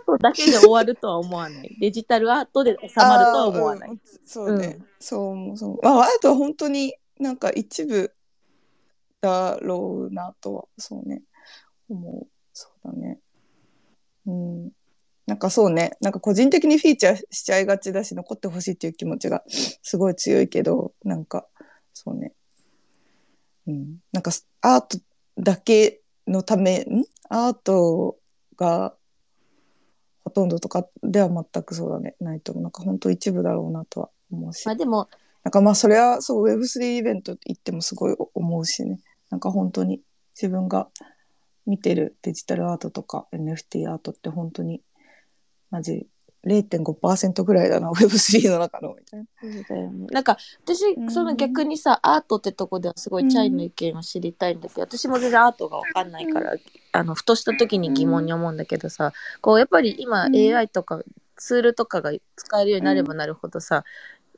[0.06, 1.76] トだけで終わるとは思わない。
[1.80, 3.90] デジタルアートで収まるとは思わない。
[3.90, 4.78] うんそうね。
[4.78, 5.78] うんそう思う、そう。
[5.82, 8.12] まあ、あとは本当になんか一部
[9.20, 11.22] だろうなとは、そうね。
[11.88, 12.26] 思う。
[12.52, 13.20] そうだね。
[14.26, 14.70] うん。
[15.26, 15.92] なんかそうね。
[16.00, 19.44] なんか個人的にフィーチャーしちゃいがちだし、残ってほしいっていう気持ちが
[19.82, 21.46] すごい強いけど、なんか、
[21.92, 22.32] そうね。
[23.66, 23.98] うん。
[24.12, 24.30] なんか
[24.62, 24.98] アート
[25.38, 27.04] だけのため、ん？
[27.28, 28.16] アート
[28.56, 28.94] が
[30.24, 32.14] ほとんどとかでは全くそうだね。
[32.20, 32.62] ないと思う。
[32.62, 34.66] なんか本当一部だろうなとは思うし。
[34.66, 35.08] まあでも、
[35.42, 39.00] なんかまあそれはそう Web3 イベント行ってもすごい思うしね。
[39.30, 40.00] なんか本当に
[40.34, 40.88] 自分が
[41.66, 44.82] 見てるデジタルアートとか NFT アートって本当に
[45.70, 46.06] マジ
[46.46, 49.90] 0.5%ぐらいだな Web3 の中のみたいな。
[50.10, 51.10] なんか私う、ん。
[51.10, 56.54] その逆にさ、アートってとこではすごいチャイの意見を知りたいんだけど、私も全然アートがわかんないから、
[56.92, 60.34] あの、ふとした時に疑問に思うんだけどさ、こう、やっぱり今うん。
[60.34, 61.02] AI とか
[61.36, 63.84] ツールとかが使えるようになればなるほどさ、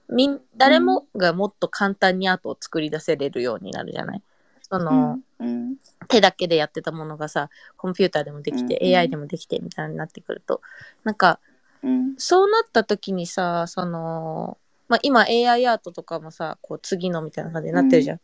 [0.09, 4.23] みん、誰もがもっと簡単にアートを作り出せれるようになるじゃない？
[4.69, 5.77] その、うん。
[6.09, 8.89] 手だけでやってたものがさ、コンピューターでもできて、うん。
[8.89, 10.61] AI でもできてみたいになってくると、
[11.05, 11.41] なんか、
[11.83, 12.15] うん。
[12.19, 18.21] そうなった時にさ、その、まあ、今 AI アートとかもさ、こう次のみたいな感じになってるじゃん。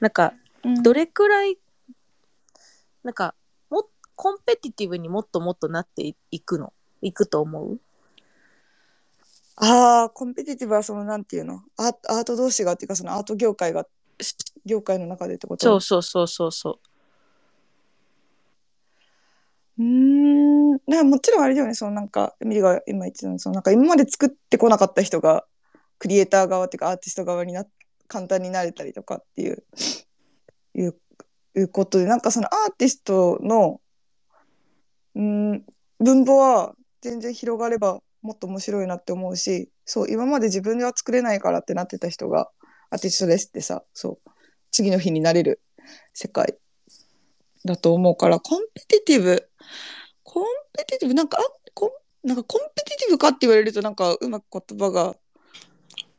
[0.00, 0.82] なんか、うん。
[0.82, 1.58] どれくらい、
[3.02, 3.34] なんか、
[3.70, 6.74] も、コンペティティブにもっともっとなっていくの？
[7.00, 7.80] いくと思う？
[9.62, 11.62] ああ、コンペティティブはそのなんていうの？
[11.76, 13.86] アーアート同士がっていうかそのアート業界が
[14.64, 15.64] 業界の中でってこと？
[15.64, 16.70] そうそうそうそうそ
[19.78, 19.82] う。
[19.82, 21.08] うーん。
[21.08, 25.44] もちろんあれだよね、そのなんか、エミリが今言ってたのそのなんか今まで作ってこなかった人が、
[25.98, 27.66] クリエイター側っていうかアーティスト側にな、
[28.08, 29.62] 簡単になれたりとかっていう、
[30.74, 30.96] いう、
[31.56, 33.80] いうことで、なんかそのアーティストの、
[35.14, 35.64] うーん、
[35.98, 42.50] 分母は全然広がればもっと面白いなって思うし、そう、今まで自分では作れないからってなってた人が、
[42.90, 44.30] アーティストですってさ、そう、
[44.70, 45.60] 次の日になれる
[46.12, 46.58] 世界
[47.64, 49.50] だと思うから、コンペティティブ、
[50.22, 50.44] コン
[50.76, 55.16] ペティティブ、なんか、あコンなんかコンペティティブかって言われるとなんかうまく言葉が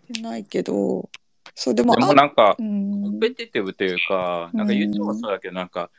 [0.09, 1.09] 出ないけど、
[1.53, 3.17] そうでも、でもなんか、うコん。
[3.17, 5.91] ンペティティブというか、なんか言ってもそうだけど、なんか、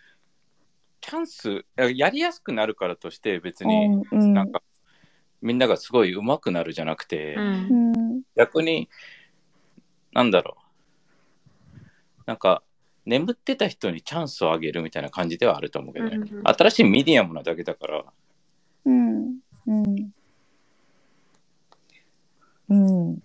[1.01, 4.35] チャンス、やりやすくなるからとして、別に、うん。
[4.35, 4.63] なんか、
[5.43, 7.69] みんながすごい上手くなるじゃなくて、うん。
[7.69, 7.97] う。
[7.99, 8.89] ん逆に、
[10.13, 10.57] なんだろ
[11.77, 11.81] う。
[12.27, 12.63] なんか、
[13.05, 16.17] 眠ってた人にチャンスをあげるみたいな感じではあると思うけどね。
[16.17, 16.43] うんうん。
[16.45, 18.05] 新しいメディアムなだけだから、
[18.85, 19.39] うん。
[19.67, 20.13] うん。
[22.69, 23.23] うん。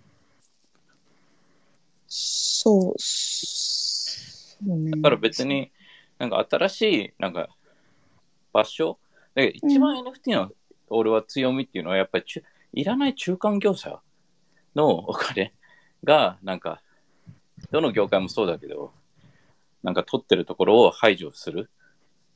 [2.08, 4.90] そうね。
[4.90, 5.70] だから別に、
[6.18, 7.48] なんか新しい、なんか、
[8.52, 8.98] 場所？
[9.34, 10.50] で一番 NFT の
[10.90, 14.00] 俺は強みっていうのは、やっぱりちゅいらない中間業者
[14.74, 15.52] のお金
[16.04, 16.82] が、なんか、
[17.70, 18.92] どの業界もそうだけど、
[19.82, 21.70] なんか取ってるところを排除する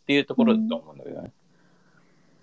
[0.03, 1.33] っていうところだと思うんだけどね。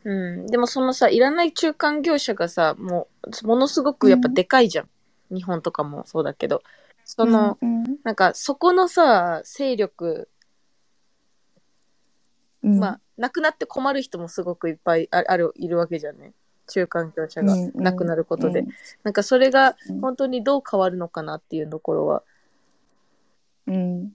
[0.03, 0.47] うん。
[0.47, 4.89] でもそのさ、いらない中間業者がさ、もう、ものすごくやっぱでかいじゃん。
[5.35, 6.63] 日本とかもそうだけど。
[7.05, 10.38] その、うんなんかそこのさ、勢力、うん
[12.61, 16.33] まあ、なくなって困る人もすごくいっぱいあある、いるわけじゃんね。
[16.67, 18.61] 中間業者がうんなくなることで。
[18.61, 18.67] うん
[19.03, 22.23] なんかそれがうん本当にどう変わるのかなっていうところは。
[23.67, 24.11] うん。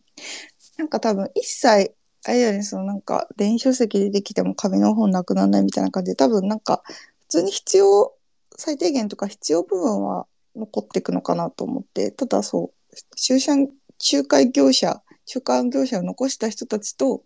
[0.77, 1.95] なんか多分一切、
[2.27, 6.83] あれだよね、そのなんか電子書籍でできても紙の本なくならないみたいな感じで、多分なんか
[7.23, 8.15] 普通に必要、
[8.57, 10.27] 最低限とか必要部分は
[10.57, 13.69] 残っていくのかなと思って、ただそう、中間、
[14.13, 17.23] 仲介業者、中間業者を残した人たちと、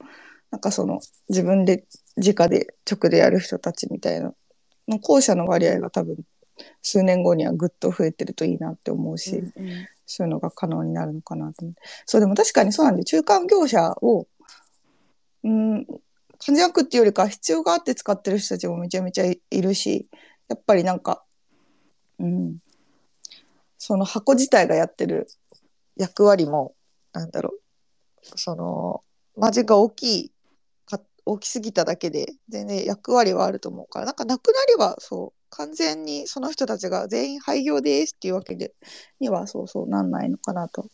[0.51, 1.85] なんかその自分で
[2.17, 4.33] 直で直でやる人たちみたいな、
[4.89, 6.17] の後者の割合が多分
[6.83, 9.43] 数年後にはぐっと増えてるといいなって思うし、
[10.07, 11.81] そういうのが可能になるのかなと思って。
[12.07, 14.27] そう、でも確かにそうなんで、中間業者を、
[15.45, 15.87] うん、
[16.39, 20.09] 感じなくっていうよりか、必要があって使ってる人たちもめちゃめちゃいいるし、
[20.49, 21.23] やっぱりなんか、
[22.19, 22.59] うん、
[23.77, 25.29] その箱自体がやってる
[25.97, 26.75] 役割も、
[27.13, 27.61] なんだろう、
[28.37, 29.03] その、
[29.37, 30.35] マジが大きい、か
[31.29, 38.73] 大きすぎただけで、全然役割はあると思うから、なんかなくなれば、そう、完全にその人たちが全員廃業ですっていうわけで
[39.21, 40.87] にはそうそうなんないのかなと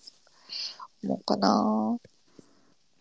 [1.05, 1.99] 思うかな。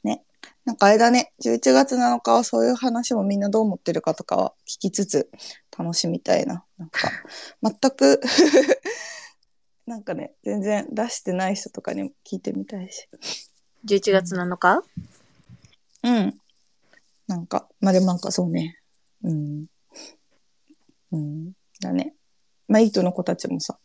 [0.03, 0.23] ね。
[0.63, 5.31] なんかあれだね、11月7日はそういう話もみんなどう思ってるかとかは聞きつつ
[5.75, 6.63] 楽しみたいな。
[6.77, 7.09] なんか
[7.63, 8.21] 全く
[9.87, 13.07] なんかね、全然出してない人とかにも聞いてみたいし。
[13.85, 14.83] 11月7日、
[16.03, 16.39] うん。
[17.27, 18.79] なんか、まあでもなんかそうね。
[19.23, 19.65] うん。
[21.11, 21.53] うん。
[21.79, 22.15] だね。
[22.67, 23.77] まあ、イートの子たちもさ、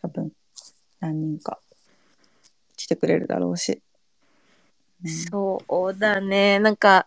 [0.00, 0.32] 多分、
[1.00, 1.60] 何人か
[2.76, 3.82] 来てくれるだろうし。
[5.30, 6.58] そうだね。
[6.58, 7.06] なんか、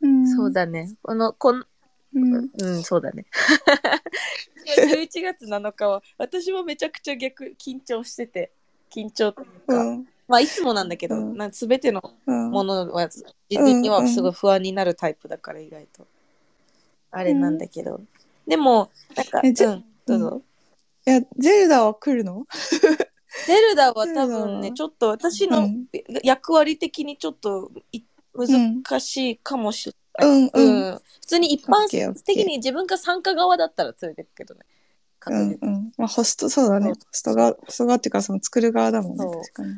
[0.00, 0.36] うん。
[0.36, 0.94] そうだね。
[1.02, 1.64] この、こん、
[2.14, 2.50] うん。
[2.58, 3.26] うん、そうだね。
[4.66, 8.52] 11月7日は、私もめちゃくちゃ逆、緊張してて、
[8.90, 10.06] 緊張といううか、ん。
[10.30, 12.50] まあいつもなんだけど、うんなんすべてのうん。
[12.52, 16.06] ものは、事前にはすごい不安になるタイプだから、意外と。
[17.10, 18.00] あれなんだけど。
[18.46, 19.54] でも、なんか、うん、
[20.06, 20.42] どうぞ。
[21.04, 22.46] いや、ゼルダは来るの？
[23.46, 25.86] ゼルダは多分ね、ちょっと私のうん
[26.22, 28.02] 役割的にちょっとい
[28.34, 30.28] 難しいかもしれない。
[30.28, 30.92] うんうん。
[30.92, 31.88] うん普通に一般
[32.24, 34.60] 的に自分が参加側だったら連れてくけどね。
[35.26, 35.92] うんうん。
[35.98, 36.92] まあ、ホスト、そうだね。
[36.92, 39.24] ホスト側、ホスト側っていうか、その作る側だもんね。
[39.24, 39.74] 確かに。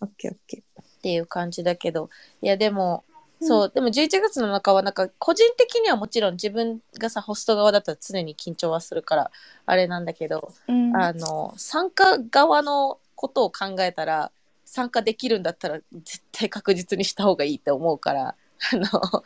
[0.00, 2.10] オッケーオッケっていう感じだけど、
[2.42, 3.16] いやでも、うん
[3.48, 9.30] そう、でも11月の中はなんか個人的にはもちろん自分がさ、ホスト側だったら常に緊張はするから、
[9.66, 10.72] あれなんだけど、ー。
[10.72, 10.96] うん。
[10.96, 14.32] あの、参加側のことを考えたら、
[14.64, 18.34] 参加できるんだったら絶対確実にした方がいいって思うから、
[18.72, 19.22] あの、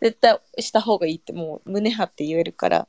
[0.00, 2.88] 絶対した方がいいってもう胸張って言えるから、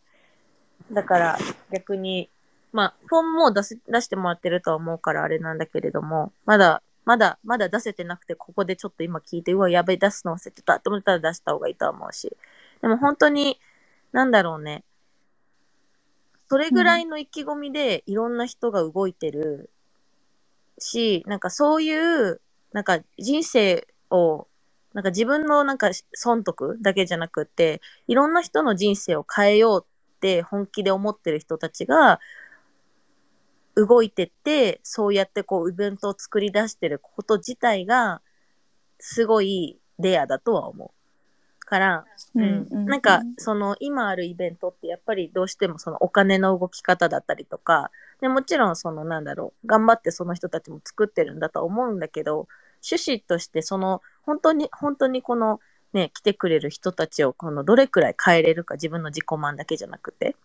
[0.91, 1.39] だから
[1.71, 2.29] 逆に、
[2.71, 12.35] まあ、フォームも出せ出してもらってるとは思うからあれなんだけれども、まだ、まだ、まだ出せてなくて、ここでちょっと今聞いて、うわ、やべえ、出すの忘れてたと思ったら出した方がいいと思うし。
[12.81, 13.59] でも本当に、
[14.11, 14.83] なんだろうね。
[16.49, 19.71] それぐらいの意気込みでいろんな人が動いてる
[20.77, 24.47] し、なんかそういう、なんか人生を、
[24.93, 32.19] なんか自分のなんか損得だけじゃなくて、いろんな人の人生を変えようって本気で思ってる人たちが、
[33.75, 38.21] 動いてって、そうやってこうイベントを作り出してること自体が、
[38.99, 41.03] すごいレアだとは思う。
[41.65, 42.05] から、
[42.35, 47.89] うんなんか、その、今あるイベントってやっぱりどうしてもそのお金の動き方だったりとか、
[48.21, 52.47] でもちろんそのなんだろう、頑張ってその人たちも作ってるんだとは思うんだけど、
[52.87, 55.59] 趣旨としてその、本当に、本当にこの、
[55.93, 60.35] ね、来てくれる人たちをこのどれくらい変えれるか自分の自己満だけじゃなくて、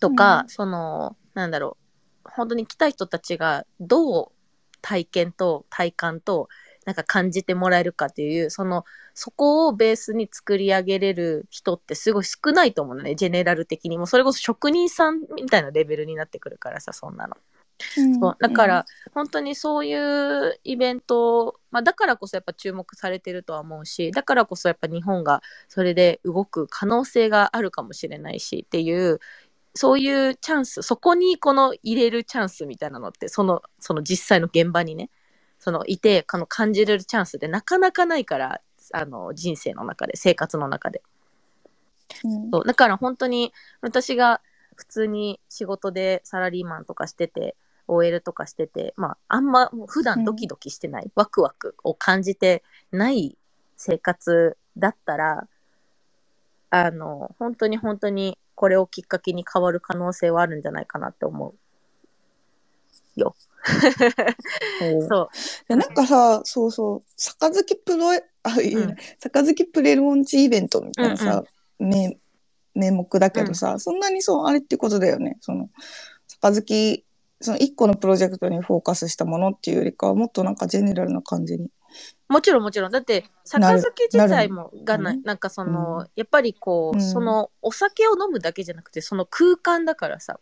[0.00, 0.48] とか、うん。
[0.48, 1.83] その、なんだろう、
[2.24, 4.32] 本当に来た人たちがどう
[4.80, 6.48] 体験と体感と
[6.84, 8.84] なんか感じてもらえるかっていう、その、
[9.14, 14.06] そこをベースに作り上げれる人ってすごい少ないと思うのね、ジェネラル的にも。
[14.06, 17.36] それこそ職人さんみたいなレベルになってくるからさ、そんなの。
[18.20, 18.84] そうだから、
[19.14, 29.20] 本当にそういうイベント、まあ、だからこそやっぱ注目されてるとは思うし、だからこそやっぱ日本がそれで動く可能性があるかもしれないしっていう、
[29.74, 35.10] そういうチャンス、そこにこの入れるチャンスみたいなのって、その、その実際の現場にね、
[35.58, 38.60] そのいて、この感じれるチャンスってなかなかないから、
[38.92, 41.02] あの人生の中で、生活の中で。
[42.24, 44.40] うんそうだから本当に私が
[44.76, 47.56] 普通に仕事でサラリーマンとかしてて、
[47.88, 53.36] OL とかしてて、まあ、あんま普段ドキドキしてない、ワクワクを感じてない
[53.76, 55.48] 生活だったら、
[56.70, 61.54] あの、本当に本当にこれをきっかけに変わる可能性はあるんじゃないかなって思う。
[63.16, 63.34] よ。
[65.08, 65.30] そ
[65.68, 68.10] うなんかさ、そうそう、杯プロ、
[68.42, 68.96] あ、いいうんね。
[69.20, 71.44] 杯プレロンチイベントみたいなさ、
[71.78, 72.18] 名
[72.74, 75.38] 名目だけどさ、そんなにそう、あれってことだよね。
[75.40, 75.70] その、
[76.40, 77.04] 杯、
[77.40, 81.70] その一個のプロジェクトにフォーカスしたものっていうよりかは、もっとなんかジェネラルな感じに。
[82.28, 82.92] もちろんもちろん。
[82.92, 83.24] だって、
[83.58, 86.08] なる杯自体もがな、なんかその、うん。
[86.16, 87.02] やっぱりこう、うん。
[87.02, 90.40] そのお酒を飲むだけじゃなくて、その空間だからさ。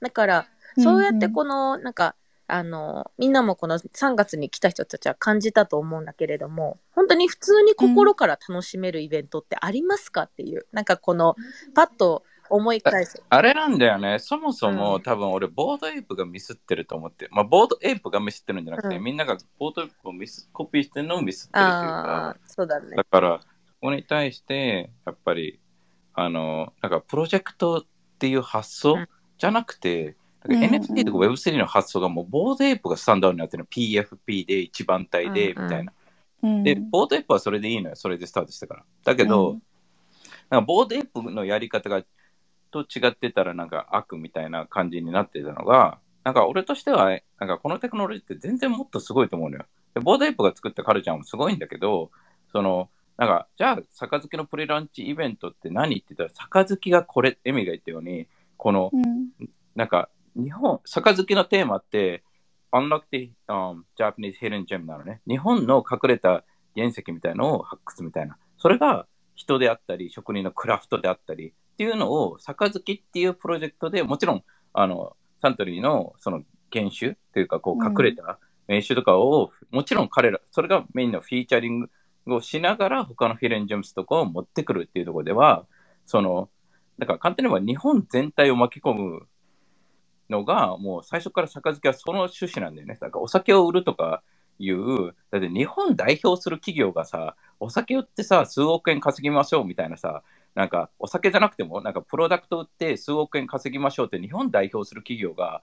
[0.00, 0.46] だから、
[0.78, 2.14] そうやってこの、なんか、
[2.46, 11.36] あの、みんなもこの3月に来た人たちは感じたと思うんだけれども、本当に普通に心から楽しめるイベントってありますかっていう、なんかこの、
[11.74, 13.22] パッと思い返す。
[13.28, 14.18] あれなんだよね。
[14.18, 17.28] そもそも、うん多分俺、ボードエイプがミスってると思って。
[17.30, 23.04] まあ、ボードエイプがミスってるんじゃなくて、うんみんながボードエイプをミスコピーしてるのをミスってるというあかあ、、そうだねだ。
[23.04, 23.44] から、こ
[23.82, 25.60] こに対して、やっぱり、
[26.14, 27.82] あの、なんかプロジェクトっ
[28.18, 33.66] ていう発想うんじゃなくて、NFT とか Web3 の発想がもうボードエイプがスタンダードになってるの。
[33.66, 35.92] PFP で一番体で、みうんうんたいな。
[36.42, 37.96] うん、で、ボードエイプはそれでいいのよ。
[37.96, 38.84] それでスタートしたから。
[39.04, 39.62] だけど、うん
[40.50, 42.02] なんかボードエイプのやり方が
[42.70, 49.64] と違ってたらなんか悪みたいな感じになってたのが、なんか俺としては、なんかこのテクノロジーって全然もっとすごいと思うのよ。
[49.94, 52.10] でボーダイプが作ったカルチャーもすごいんだけど、
[52.52, 59.30] その、なんか、じゃあ、杯のプレランチイベントって何って言ったら、杯がこれ、エミが言ったように、この、うん
[59.74, 62.24] なんか、日本、杯のテーマって、
[62.72, 65.20] Unlock the、um, Japanese Hidden Gem なのね。
[65.26, 66.44] 日本の隠れた
[66.74, 68.36] 原石みたいのを発掘みたいな。
[68.58, 81.88] それが人であったり、職人のクラフトであったりっていうのを、杯っていうプロジェクトでもちろん、あの、サントリーのその原種っていうか、こう隠れた名種とかを、もちろん彼ら、それがメインのフィーチャリン
[82.26, 85.64] グをしながら、他のヒレンジェムスとかを持ってくるっていうところでは、
[86.04, 86.50] その、
[86.98, 89.26] だから簡単に言えば日本全体を巻き込む
[90.28, 92.98] のが、もう最初から杯はその趣旨なんだよね。
[93.00, 94.22] だからお酒を売るとか
[94.58, 100.22] いう、だって日本代表する企業がさ、お酒売ってさ、数億円稼ぎましょうみたいなさ、
[100.54, 105.62] なんかお酒じゃなくても、なんかプロダクト売って数億円稼ぎましょうって日本代表する企業が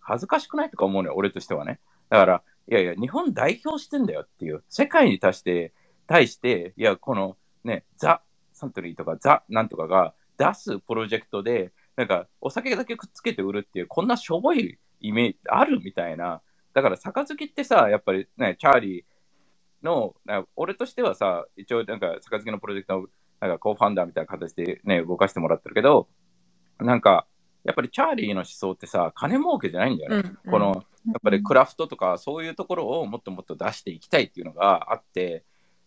[0.00, 1.80] 恥ずかしくないとか思うのよ、俺としてはね。
[2.10, 5.72] だから、いやいや、日本代表してんだよっていう、世界に対して、
[6.06, 8.22] 対して、いや、このね、ザ・
[8.52, 16.42] サントリーとかザ・なんとかが出すプロジェクトで、なんかお酒だけくっつけて売るっていう、こんなしょぼいイメージあるみたいな。
[16.72, 19.04] だから、杯ってさ、やっぱりね、チャーリー
[19.84, 20.14] の、
[20.56, 23.06] 俺としてはさ、一応なんか、杯のプロジェクトの
[23.44, 26.08] なんかコーファンダーみたいな形でね、動かしてもらってるけど、
[26.78, 27.26] なんか、
[27.64, 30.30] やっぱりチャーリーの思想ってさ、金儲けじゃないんだよね。
[30.44, 35.44] うんこの、やっぱりクラフトとかそういうところをもっともっと出していきたいっていうのがあって、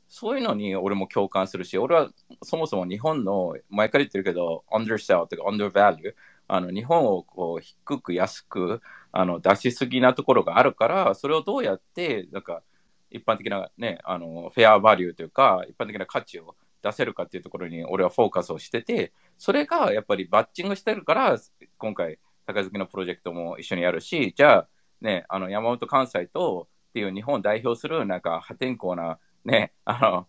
[0.07, 2.09] そういうのに俺も共感するし、俺は
[2.43, 6.13] そもそも日本の、前から言ってるけど、undersell とか undervalue、
[6.47, 8.81] あの日本をこう低く安く
[9.11, 12.61] あの出しすぎなところがあるから、それをどうやって、なんか
[13.09, 16.55] 一般的なね、あのフェアバリューというか、一般的な価値を
[16.88, 21.38] 出せるかっていうところに俺はフォーカスをしてて、それがやっぱりバッチングしてるから、
[21.77, 24.67] 今回、高月のプロジェクトも一緒にやるし、じゃあ、
[25.01, 30.27] ね、あの山本関西とっていう日本を代表するなんか破天荒な、ね、あの、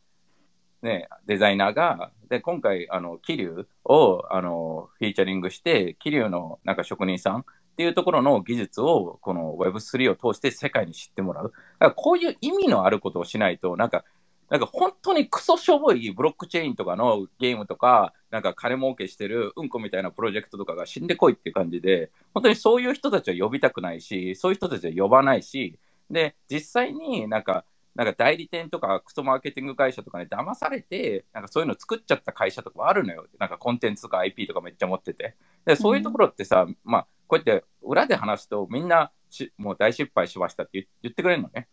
[0.82, 7.44] ね、デザイナーが、で、今回、あの、桐生を、あの、フィーチャリングして、桐生のなんか職人さんっ
[7.76, 11.44] ていうところの技術を、この Web3 を通して世界に知ってもらう。
[11.44, 11.56] だか
[11.86, 14.04] らこういう意味のあることをしないと、なんか、
[14.50, 25.78] なんか本当にクソしょぼいブロックチェーンとかのゲームとか、なんか金儲けしてるうんこみたいなプロジェクトとかが死んでこいっていう感じで、本当にそういう人たちは呼びたくないし、そういう人たちは呼ばないし、
[26.10, 33.26] で、実際になんか、なんか代理店とかクソマーケティング会社とかに騙されて、なんかそういうの作っちゃった会社とかあるのよ。
[33.38, 35.34] なんかコンテンツとか IP とかめっちゃ持ってて。
[35.66, 41.68] で、そういうところってさ、まあ、こうやって裏で話すとみんなしもう大失敗しましたって言言ってくれるのね。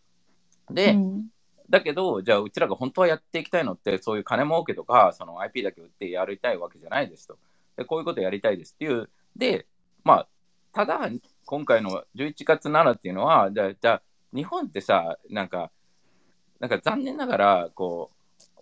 [0.70, 1.26] で、うん
[1.68, 7.38] だけど、じゃあ、うちらが本当はやっていきたいのって、そういう金儲けとか、その IP だけ売ってやりたいわけじゃないですと。
[7.76, 9.10] で、こういうことやりたいですっていう。
[9.34, 9.66] で、
[10.04, 10.28] まあ、
[10.72, 11.08] ただ、
[11.44, 14.02] 今回の11月7っていうのは、じゃあ、じゃあ
[14.34, 15.70] 日本ってさ、なんか、
[16.60, 18.10] なんか残念ながら、こ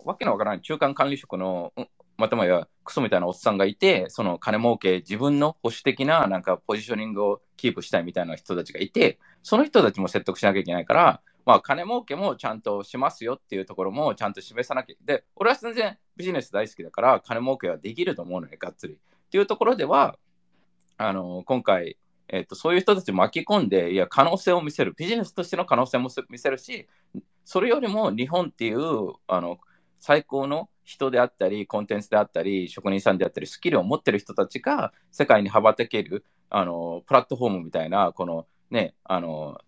[0.03, 14.95] う、わけのわからない中間管理職の、うんまたもやクソみたいなおっさんがいて、その金儲け、自分の保守的ななんかポジショニングをキープしたいみたいな人たちがいて、その人たちも説得しなきゃいけないから、まあ、金儲けもちゃんとしますよっていうところもちゃんと示さなきゃ。
[15.03, 18.95] で、俺は全然ビジネス大好きだから、金儲けはできると思うのね、がっつり。
[18.95, 18.97] っ
[19.29, 20.17] ていうところでは、
[20.97, 24.93] あの、今回、えっと、そういう人たち巻き込んで、いや、可能性を見せる。
[24.97, 26.87] ビジネスとしての可能性も見せるし、
[27.43, 29.59] それよりも日本っていう、あの、
[29.99, 39.59] 最高の人であったり、コンテンツであったり、職人さんであったり、スキルを持ってる人たちが世界に羽ばたける、あの、プラットフォームみたいな、このね、あの、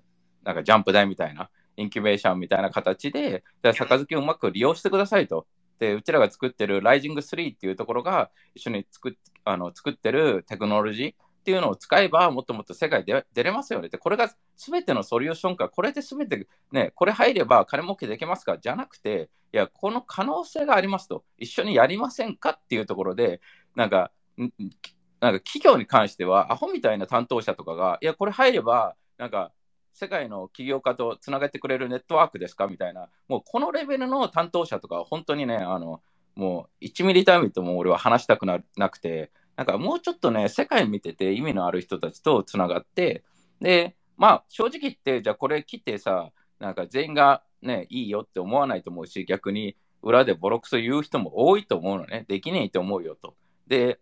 [0.44, 5.48] なんかジャンプ台みたいな、インキュベーションみたいな形で、じゃあ、杯をうまく利用してくださいと。
[5.80, 9.14] で、うちらが作ってるライジング3っていうところが一緒に作っ
[9.46, 13.88] あの作ってるテクノロジーっていうのを使えばもっともっと世界で出れますよね。
[13.88, 18.58] って、これが全てのソリューションか、これで全てね、これ入れば金儲けできますか？
[18.58, 23.40] じゃなくて、いや、この可能性がありますと、一緒にやりませんかっていうところで、
[23.76, 29.52] なんか、なんか企業に関しては、アホみたいな担当者とかが、いや、これ入れば、なんか、
[30.00, 32.68] 世界の起業家とつなげてくれるネットワークですか？
[32.68, 36.04] みたいな、もうこのレベルの担当者とか本当にね、あの、
[36.36, 43.24] もう1ミリ単位とも俺は話したくななくて、なんかもうちょっとね、世界見てて意味のある人たちとつながって、
[43.60, 46.30] で、まあ正直言って、じゃあこれ切ってさ、
[46.60, 53.34] なんか全員がね、いいよって思わないと思うし、逆に裏でボロクソ言う人も多いと思うのね、できねえと思うよと。
[53.66, 54.00] で、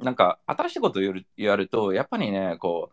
[0.00, 2.92] なんか新しいことをやるやると、やっぱりね、こ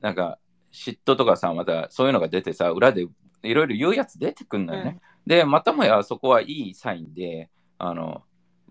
[0.00, 0.38] なんか
[0.72, 3.06] 嫉妬とかさ、またそういうのが出てさ、裏で
[3.42, 5.00] いろいろ言うやつ出てくんのよね。
[5.26, 8.22] で、またもやそこはいいサインで、あの、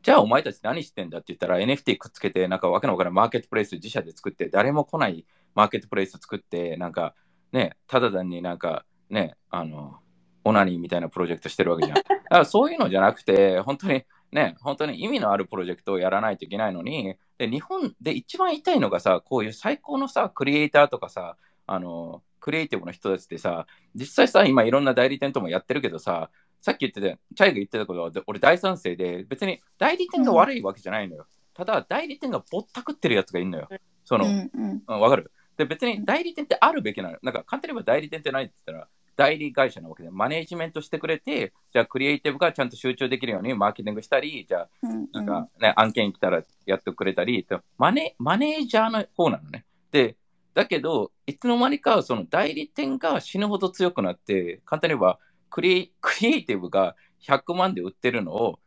[0.01, 5.25] じゃあお前たち何してんだって言ったら NFT くっつけて、なんかわけのわからんマーケットプレイス自社で作って、誰も来ない
[5.55, 7.15] マーケットプレイス作って、なんか
[7.51, 9.97] ね、ただ単になんかね、あの、
[10.43, 11.97] オナニーみたいなプロジェクトしてるわけじゃん。
[11.99, 21.37] だからそういうのじゃなくて、本当にね、本当に意味のあるプロジェクトをやらないといけないのに、で日本で一番痛いのがさ、こういう最高のさ、クリエイターとかさ、
[21.71, 26.29] あの、クリエイティブの人たちってさ、実際さ、今いろんな代理店ともやってるけどさ、
[26.61, 31.25] さっき言ってた、チャイが言ってたことは、俺大賛成で、別に代理店が悪いわけじゃないのよ。
[31.53, 33.69] ただ、代理店がぼったくってるやつがいるのよ。
[34.03, 35.31] その、わ、うんうん、かる？
[35.57, 37.17] で、別に代理店ってあるべきなの。
[37.21, 44.69] なんか簡単に言えば代理店ってないって言ったら、代理会社なわけで、マネージメントしてくれて、じゃあクリエイティブがちゃんと集中できるようにマーケティングしたり、じゃあ、
[45.11, 47.45] なんかね、案件来たらやってくれたり、
[47.77, 49.65] マネマネージャーの方なのね。
[49.91, 50.15] で、
[50.59, 55.17] だけど、いつの間にかその代理店が死ぬほど強くなって、簡単に言えば
[55.49, 58.59] クリクリエイティブが100万で売ってるのを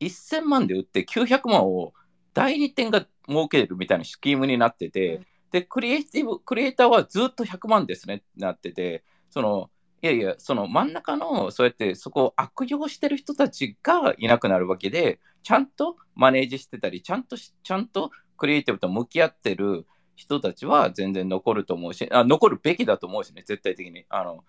[0.00, 1.94] 1000万で売って900万を
[2.34, 9.70] 代理店が儲けるみたいなスキームになってて、うん、で、クリエイティブ、クリエイターはずっと100万ですねってなってて、その、
[10.02, 19.86] いやいや、その真ん中の、そうやってそこを悪用してる人たちがいなくなるわけで、ちゃんとマネージしてたり、ちゃんと、ちゃんとクリエイティブと向き合ってる
[20.18, 24.04] 人たちは全然残ると思うし、あ残るべきだと思うしね、絶対的に。
[24.08, 24.44] あの、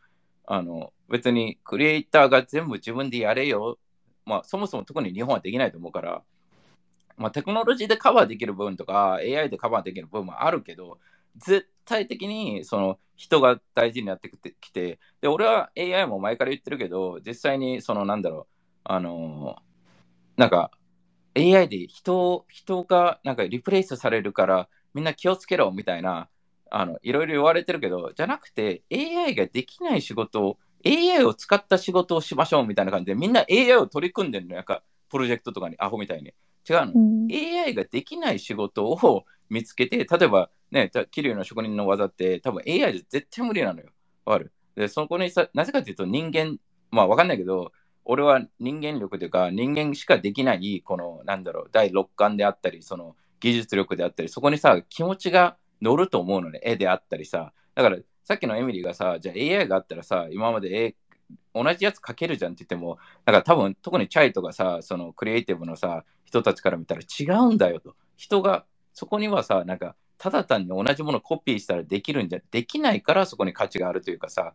[0.52, 3.78] あの別にクリエイターが全部自分でやれよ、
[4.26, 6.24] まあ、そもそも特に日本はできないと思うから、
[7.18, 10.98] まあ、テクノロジーでカバーできる部分とか AI でカバーできる部分もあるけど
[11.38, 18.56] 絶対的にその人が大事になってきてで俺は AI も前から言ってるけど実際にそのなんだろう
[18.86, 19.58] あの
[20.36, 20.72] なんか
[21.36, 26.30] AI で人人がなんかリプレイスされるからみんな気をつけろみたいな
[26.72, 36.34] あのいろいろ言われてるけど、じゃなくて AI ができない仕事を、AI を使った仕事をしましょうみたいな感じで、みんな AI を取り組んでるのやか、プロジェクトとかにアホみたいに。
[36.70, 43.88] 違うの、うん、AI ができない仕事を 見つけて、例えばね、桐生の職人の技って多分 AI で絶対無理なのよ。
[44.26, 44.52] わかる？
[44.76, 46.58] で、そこにさ、なぜかというと人間、
[46.92, 47.72] まあわかんないけど、
[48.06, 57.54] 俺は人間力というか人間しかできない、この、なんだろう、第六感であったり、その技術力であったり、そこにさ、気持ちが乗ると思うのね、絵であったりさ。
[57.76, 60.96] だから、さっきのエミリーがさ、じゃあ AI があったらさ、今まで絵、
[61.54, 67.96] 同じやつ描けるじゃんって言っても、だから多分、特にチャイとかさ、そのクリエイティブのさ、人たちから見たら違うんだよと。
[68.18, 74.54] 人が、そこにはさ、なんか、ただ単に同じものをコピーしたらできるんじゃ、できないからそこに価値があるというかさ、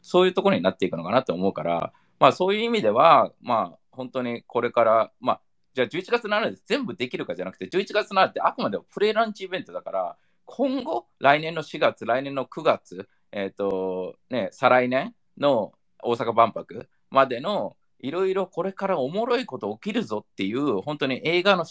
[0.00, 5.40] そういうところになっていくのかなと思うから、まあそういう意味では、まあ本当にこれから、まあ
[5.74, 21.64] じゃあ11月7日全部できるかじゃなくて、11月7日ってあくまでもプレイランチイベントだから、今後、来年の4月、来年の9月、えっ、ー、と、ね、再来年の大阪万博までのいろいろこれからおもろいこと起きるぞっていう、本当に映画の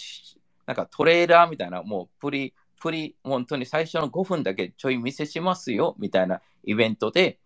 [0.65, 7.37] なんかトレーラーみたいな、もうプリ、プリ、本当に最初の5分だけちょい見せしますよみたいなイベントで、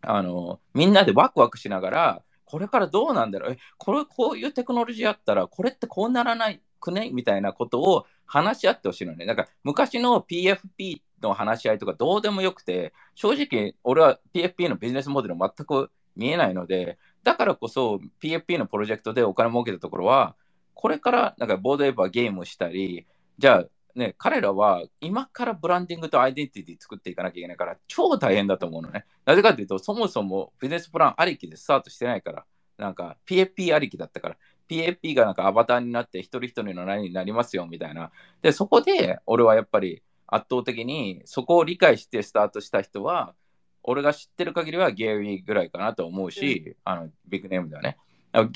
[0.00, 2.22] あの、みんなでワクワクしながら、
[2.54, 3.52] これからどうなんだろう？
[3.54, 7.10] え、これ、こういうテクノロジーあったら、これってこうならないくね？
[7.12, 9.26] みたいなことを話し合ってほしいのね。
[9.26, 20.36] なんか昔の PFP の話し合いとかどうでもよくて、正直俺は PFP のビジネスモデル全く見えないので、だからこそ PFP のプロジェクトでお金儲けたところは、
[20.74, 23.04] これからなんかボードエバーゲームしたり、
[23.36, 23.64] じゃあ
[23.94, 29.04] ね、彼らは今からブランディングとアイデンティティ作っていかなきゃいけないから超大変だと思うのね。
[29.24, 32.44] なぜかというと、そもそもビジネスプランありきでスタートしてないから、
[32.76, 34.36] なんか PFP ありきだったから、
[34.68, 38.10] PAP がなんかアバターになって一人一人の何になりますよみたいな。
[38.42, 43.34] で、そこで俺はやっぱり圧倒的にそこを理解してスタートした人は、
[43.82, 47.98] 俺が知ってる限りはゲイリーぐらいかなと思うし、うん、あのビッグネームではね。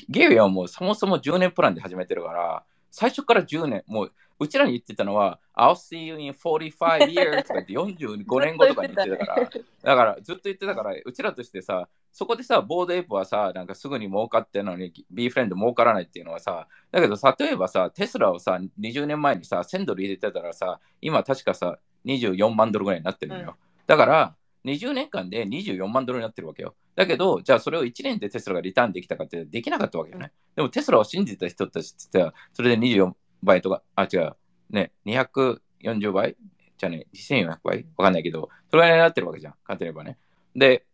[0.09, 23.49] ゲイリーはもうそもそも10年プランで始めてるから、最初から10年、もううちらに言ってたのは、I'll see you in 45 years とか言って45年後とかに言ってたから、だからずっと言ってたから、うちらとしてさ、そこでさ、ボードエイプはさ、なんかすぐに儲かってるのに、B フレンド儲からないっていうのはさ、だけど例えばさ、テスラをさ、20年前にさ、1000ドル入れてたらさ、今確かさ、24万ドルぐらいになってるのよ。
[23.49, 23.55] うん、
[23.87, 24.35] だから、
[24.73, 26.75] 20年間で24万ドルになってるわけよ。
[26.95, 30.31] だけど、じゃあそれを1年でテスラがリターンできたかってできなかったわけよね。
[30.55, 33.13] でもテスラを信じた人たちってさ、それで24
[33.43, 34.35] 倍とか、あ、違う、
[34.69, 36.35] ね、240倍？
[36.77, 37.85] じゃあね、2400倍？
[37.97, 39.53] わかんないけど、それぐらいになってるわけじゃん。
[39.63, 40.17] 簡単に言えばね。
[40.55, 40.85] で、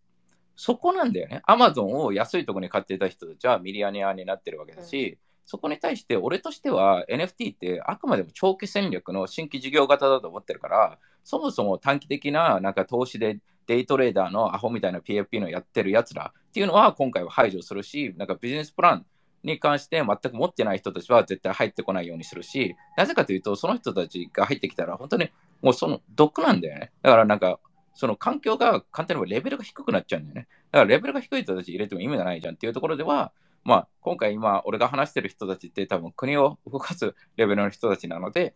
[0.55, 1.41] そこなんだよね。
[1.45, 19.05] アマゾンを安いところに買っていた人たちはミリアニアになってるわけだし、うん、そこに対して俺としては NFT ってあくまでも長期戦略の新規事業型だと思ってるから、そもそも短期的ななんか投資でデイトレーダーのアホみたいな PFP のやってるやつらっていうのは今回は排除するし、なんかビジネスプラン
[19.43, 25.29] に関して全く持ってない人たちは絶対入ってこないようにするし、なぜかというと、その人たちが入ってきたら、本当に
[25.61, 26.91] もうその毒なんだよね。
[27.01, 27.59] だからなんか、
[27.93, 30.47] その環境が簡単に言えばレベルが低くなっちゃうんだよね。
[30.71, 33.31] だからレベルが低い人たち入れても意味がないじゃんっていうところでは、
[33.63, 38.53] まあ、今回今、俺が話してる人たちって多分国を動かすレベルの人たちなので、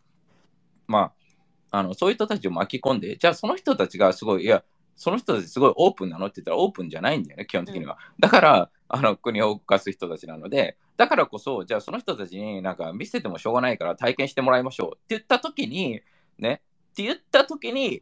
[0.87, 1.13] ま
[1.71, 4.63] あ、あのそういう人たちを巻き込んで、じゃあその人たちがすごい、いや、
[4.99, 7.97] その人たちすごいオープンなのって言ったらオープンじゃないんだよね、基本的には。
[8.19, 16.01] だから、あの国を動かす人たちなので、だからこそ、じゃあその人たちになんか見せてもしょうがないから体験してもらいましょうって言ったときに、
[16.37, 18.01] ね、って言ったときに、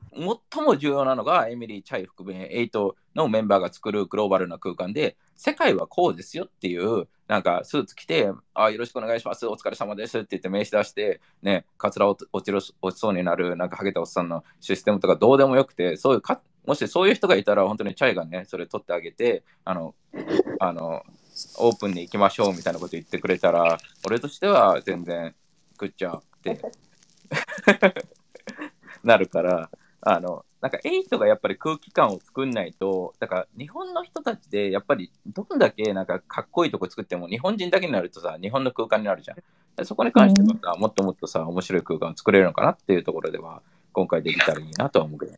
[0.52, 19.96] 最も重要なのが、エミリー・チャイ含め8のメンバーが作るグローバルな空間で、世界はこうですよっていう、なんかスーツ着て、あよろしくお願いします、お疲れ様ですって言って名刺出して、ね、カツラ落ちる落ちそうになる、なんかハゲたおっさんのシステムとかどうでもよくて、そういうか、もしそういう人がいたら、本当にチャイがね、それ取ってあげて、あの、
[20.60, 21.04] あの、
[21.60, 25.36] オープンに行きましょうみたいなこと言ってくれたら、俺としては全然、
[25.78, 26.62] グッジョブって
[29.04, 29.70] なるから、
[30.02, 39.86] あの、なんか8がやっぱり空気感を作んないと、だから日本の人たちでやっぱりどんだけなんかかっこいいとこ作っても日本人だけになるとさ、日本の空間になるじゃん。
[39.86, 43.62] そこに関してはさ、もっともっとさ、面白い空間を作れるのかなっていうところでは、
[43.94, 45.38] 今回できたらいいなとは思うけどね。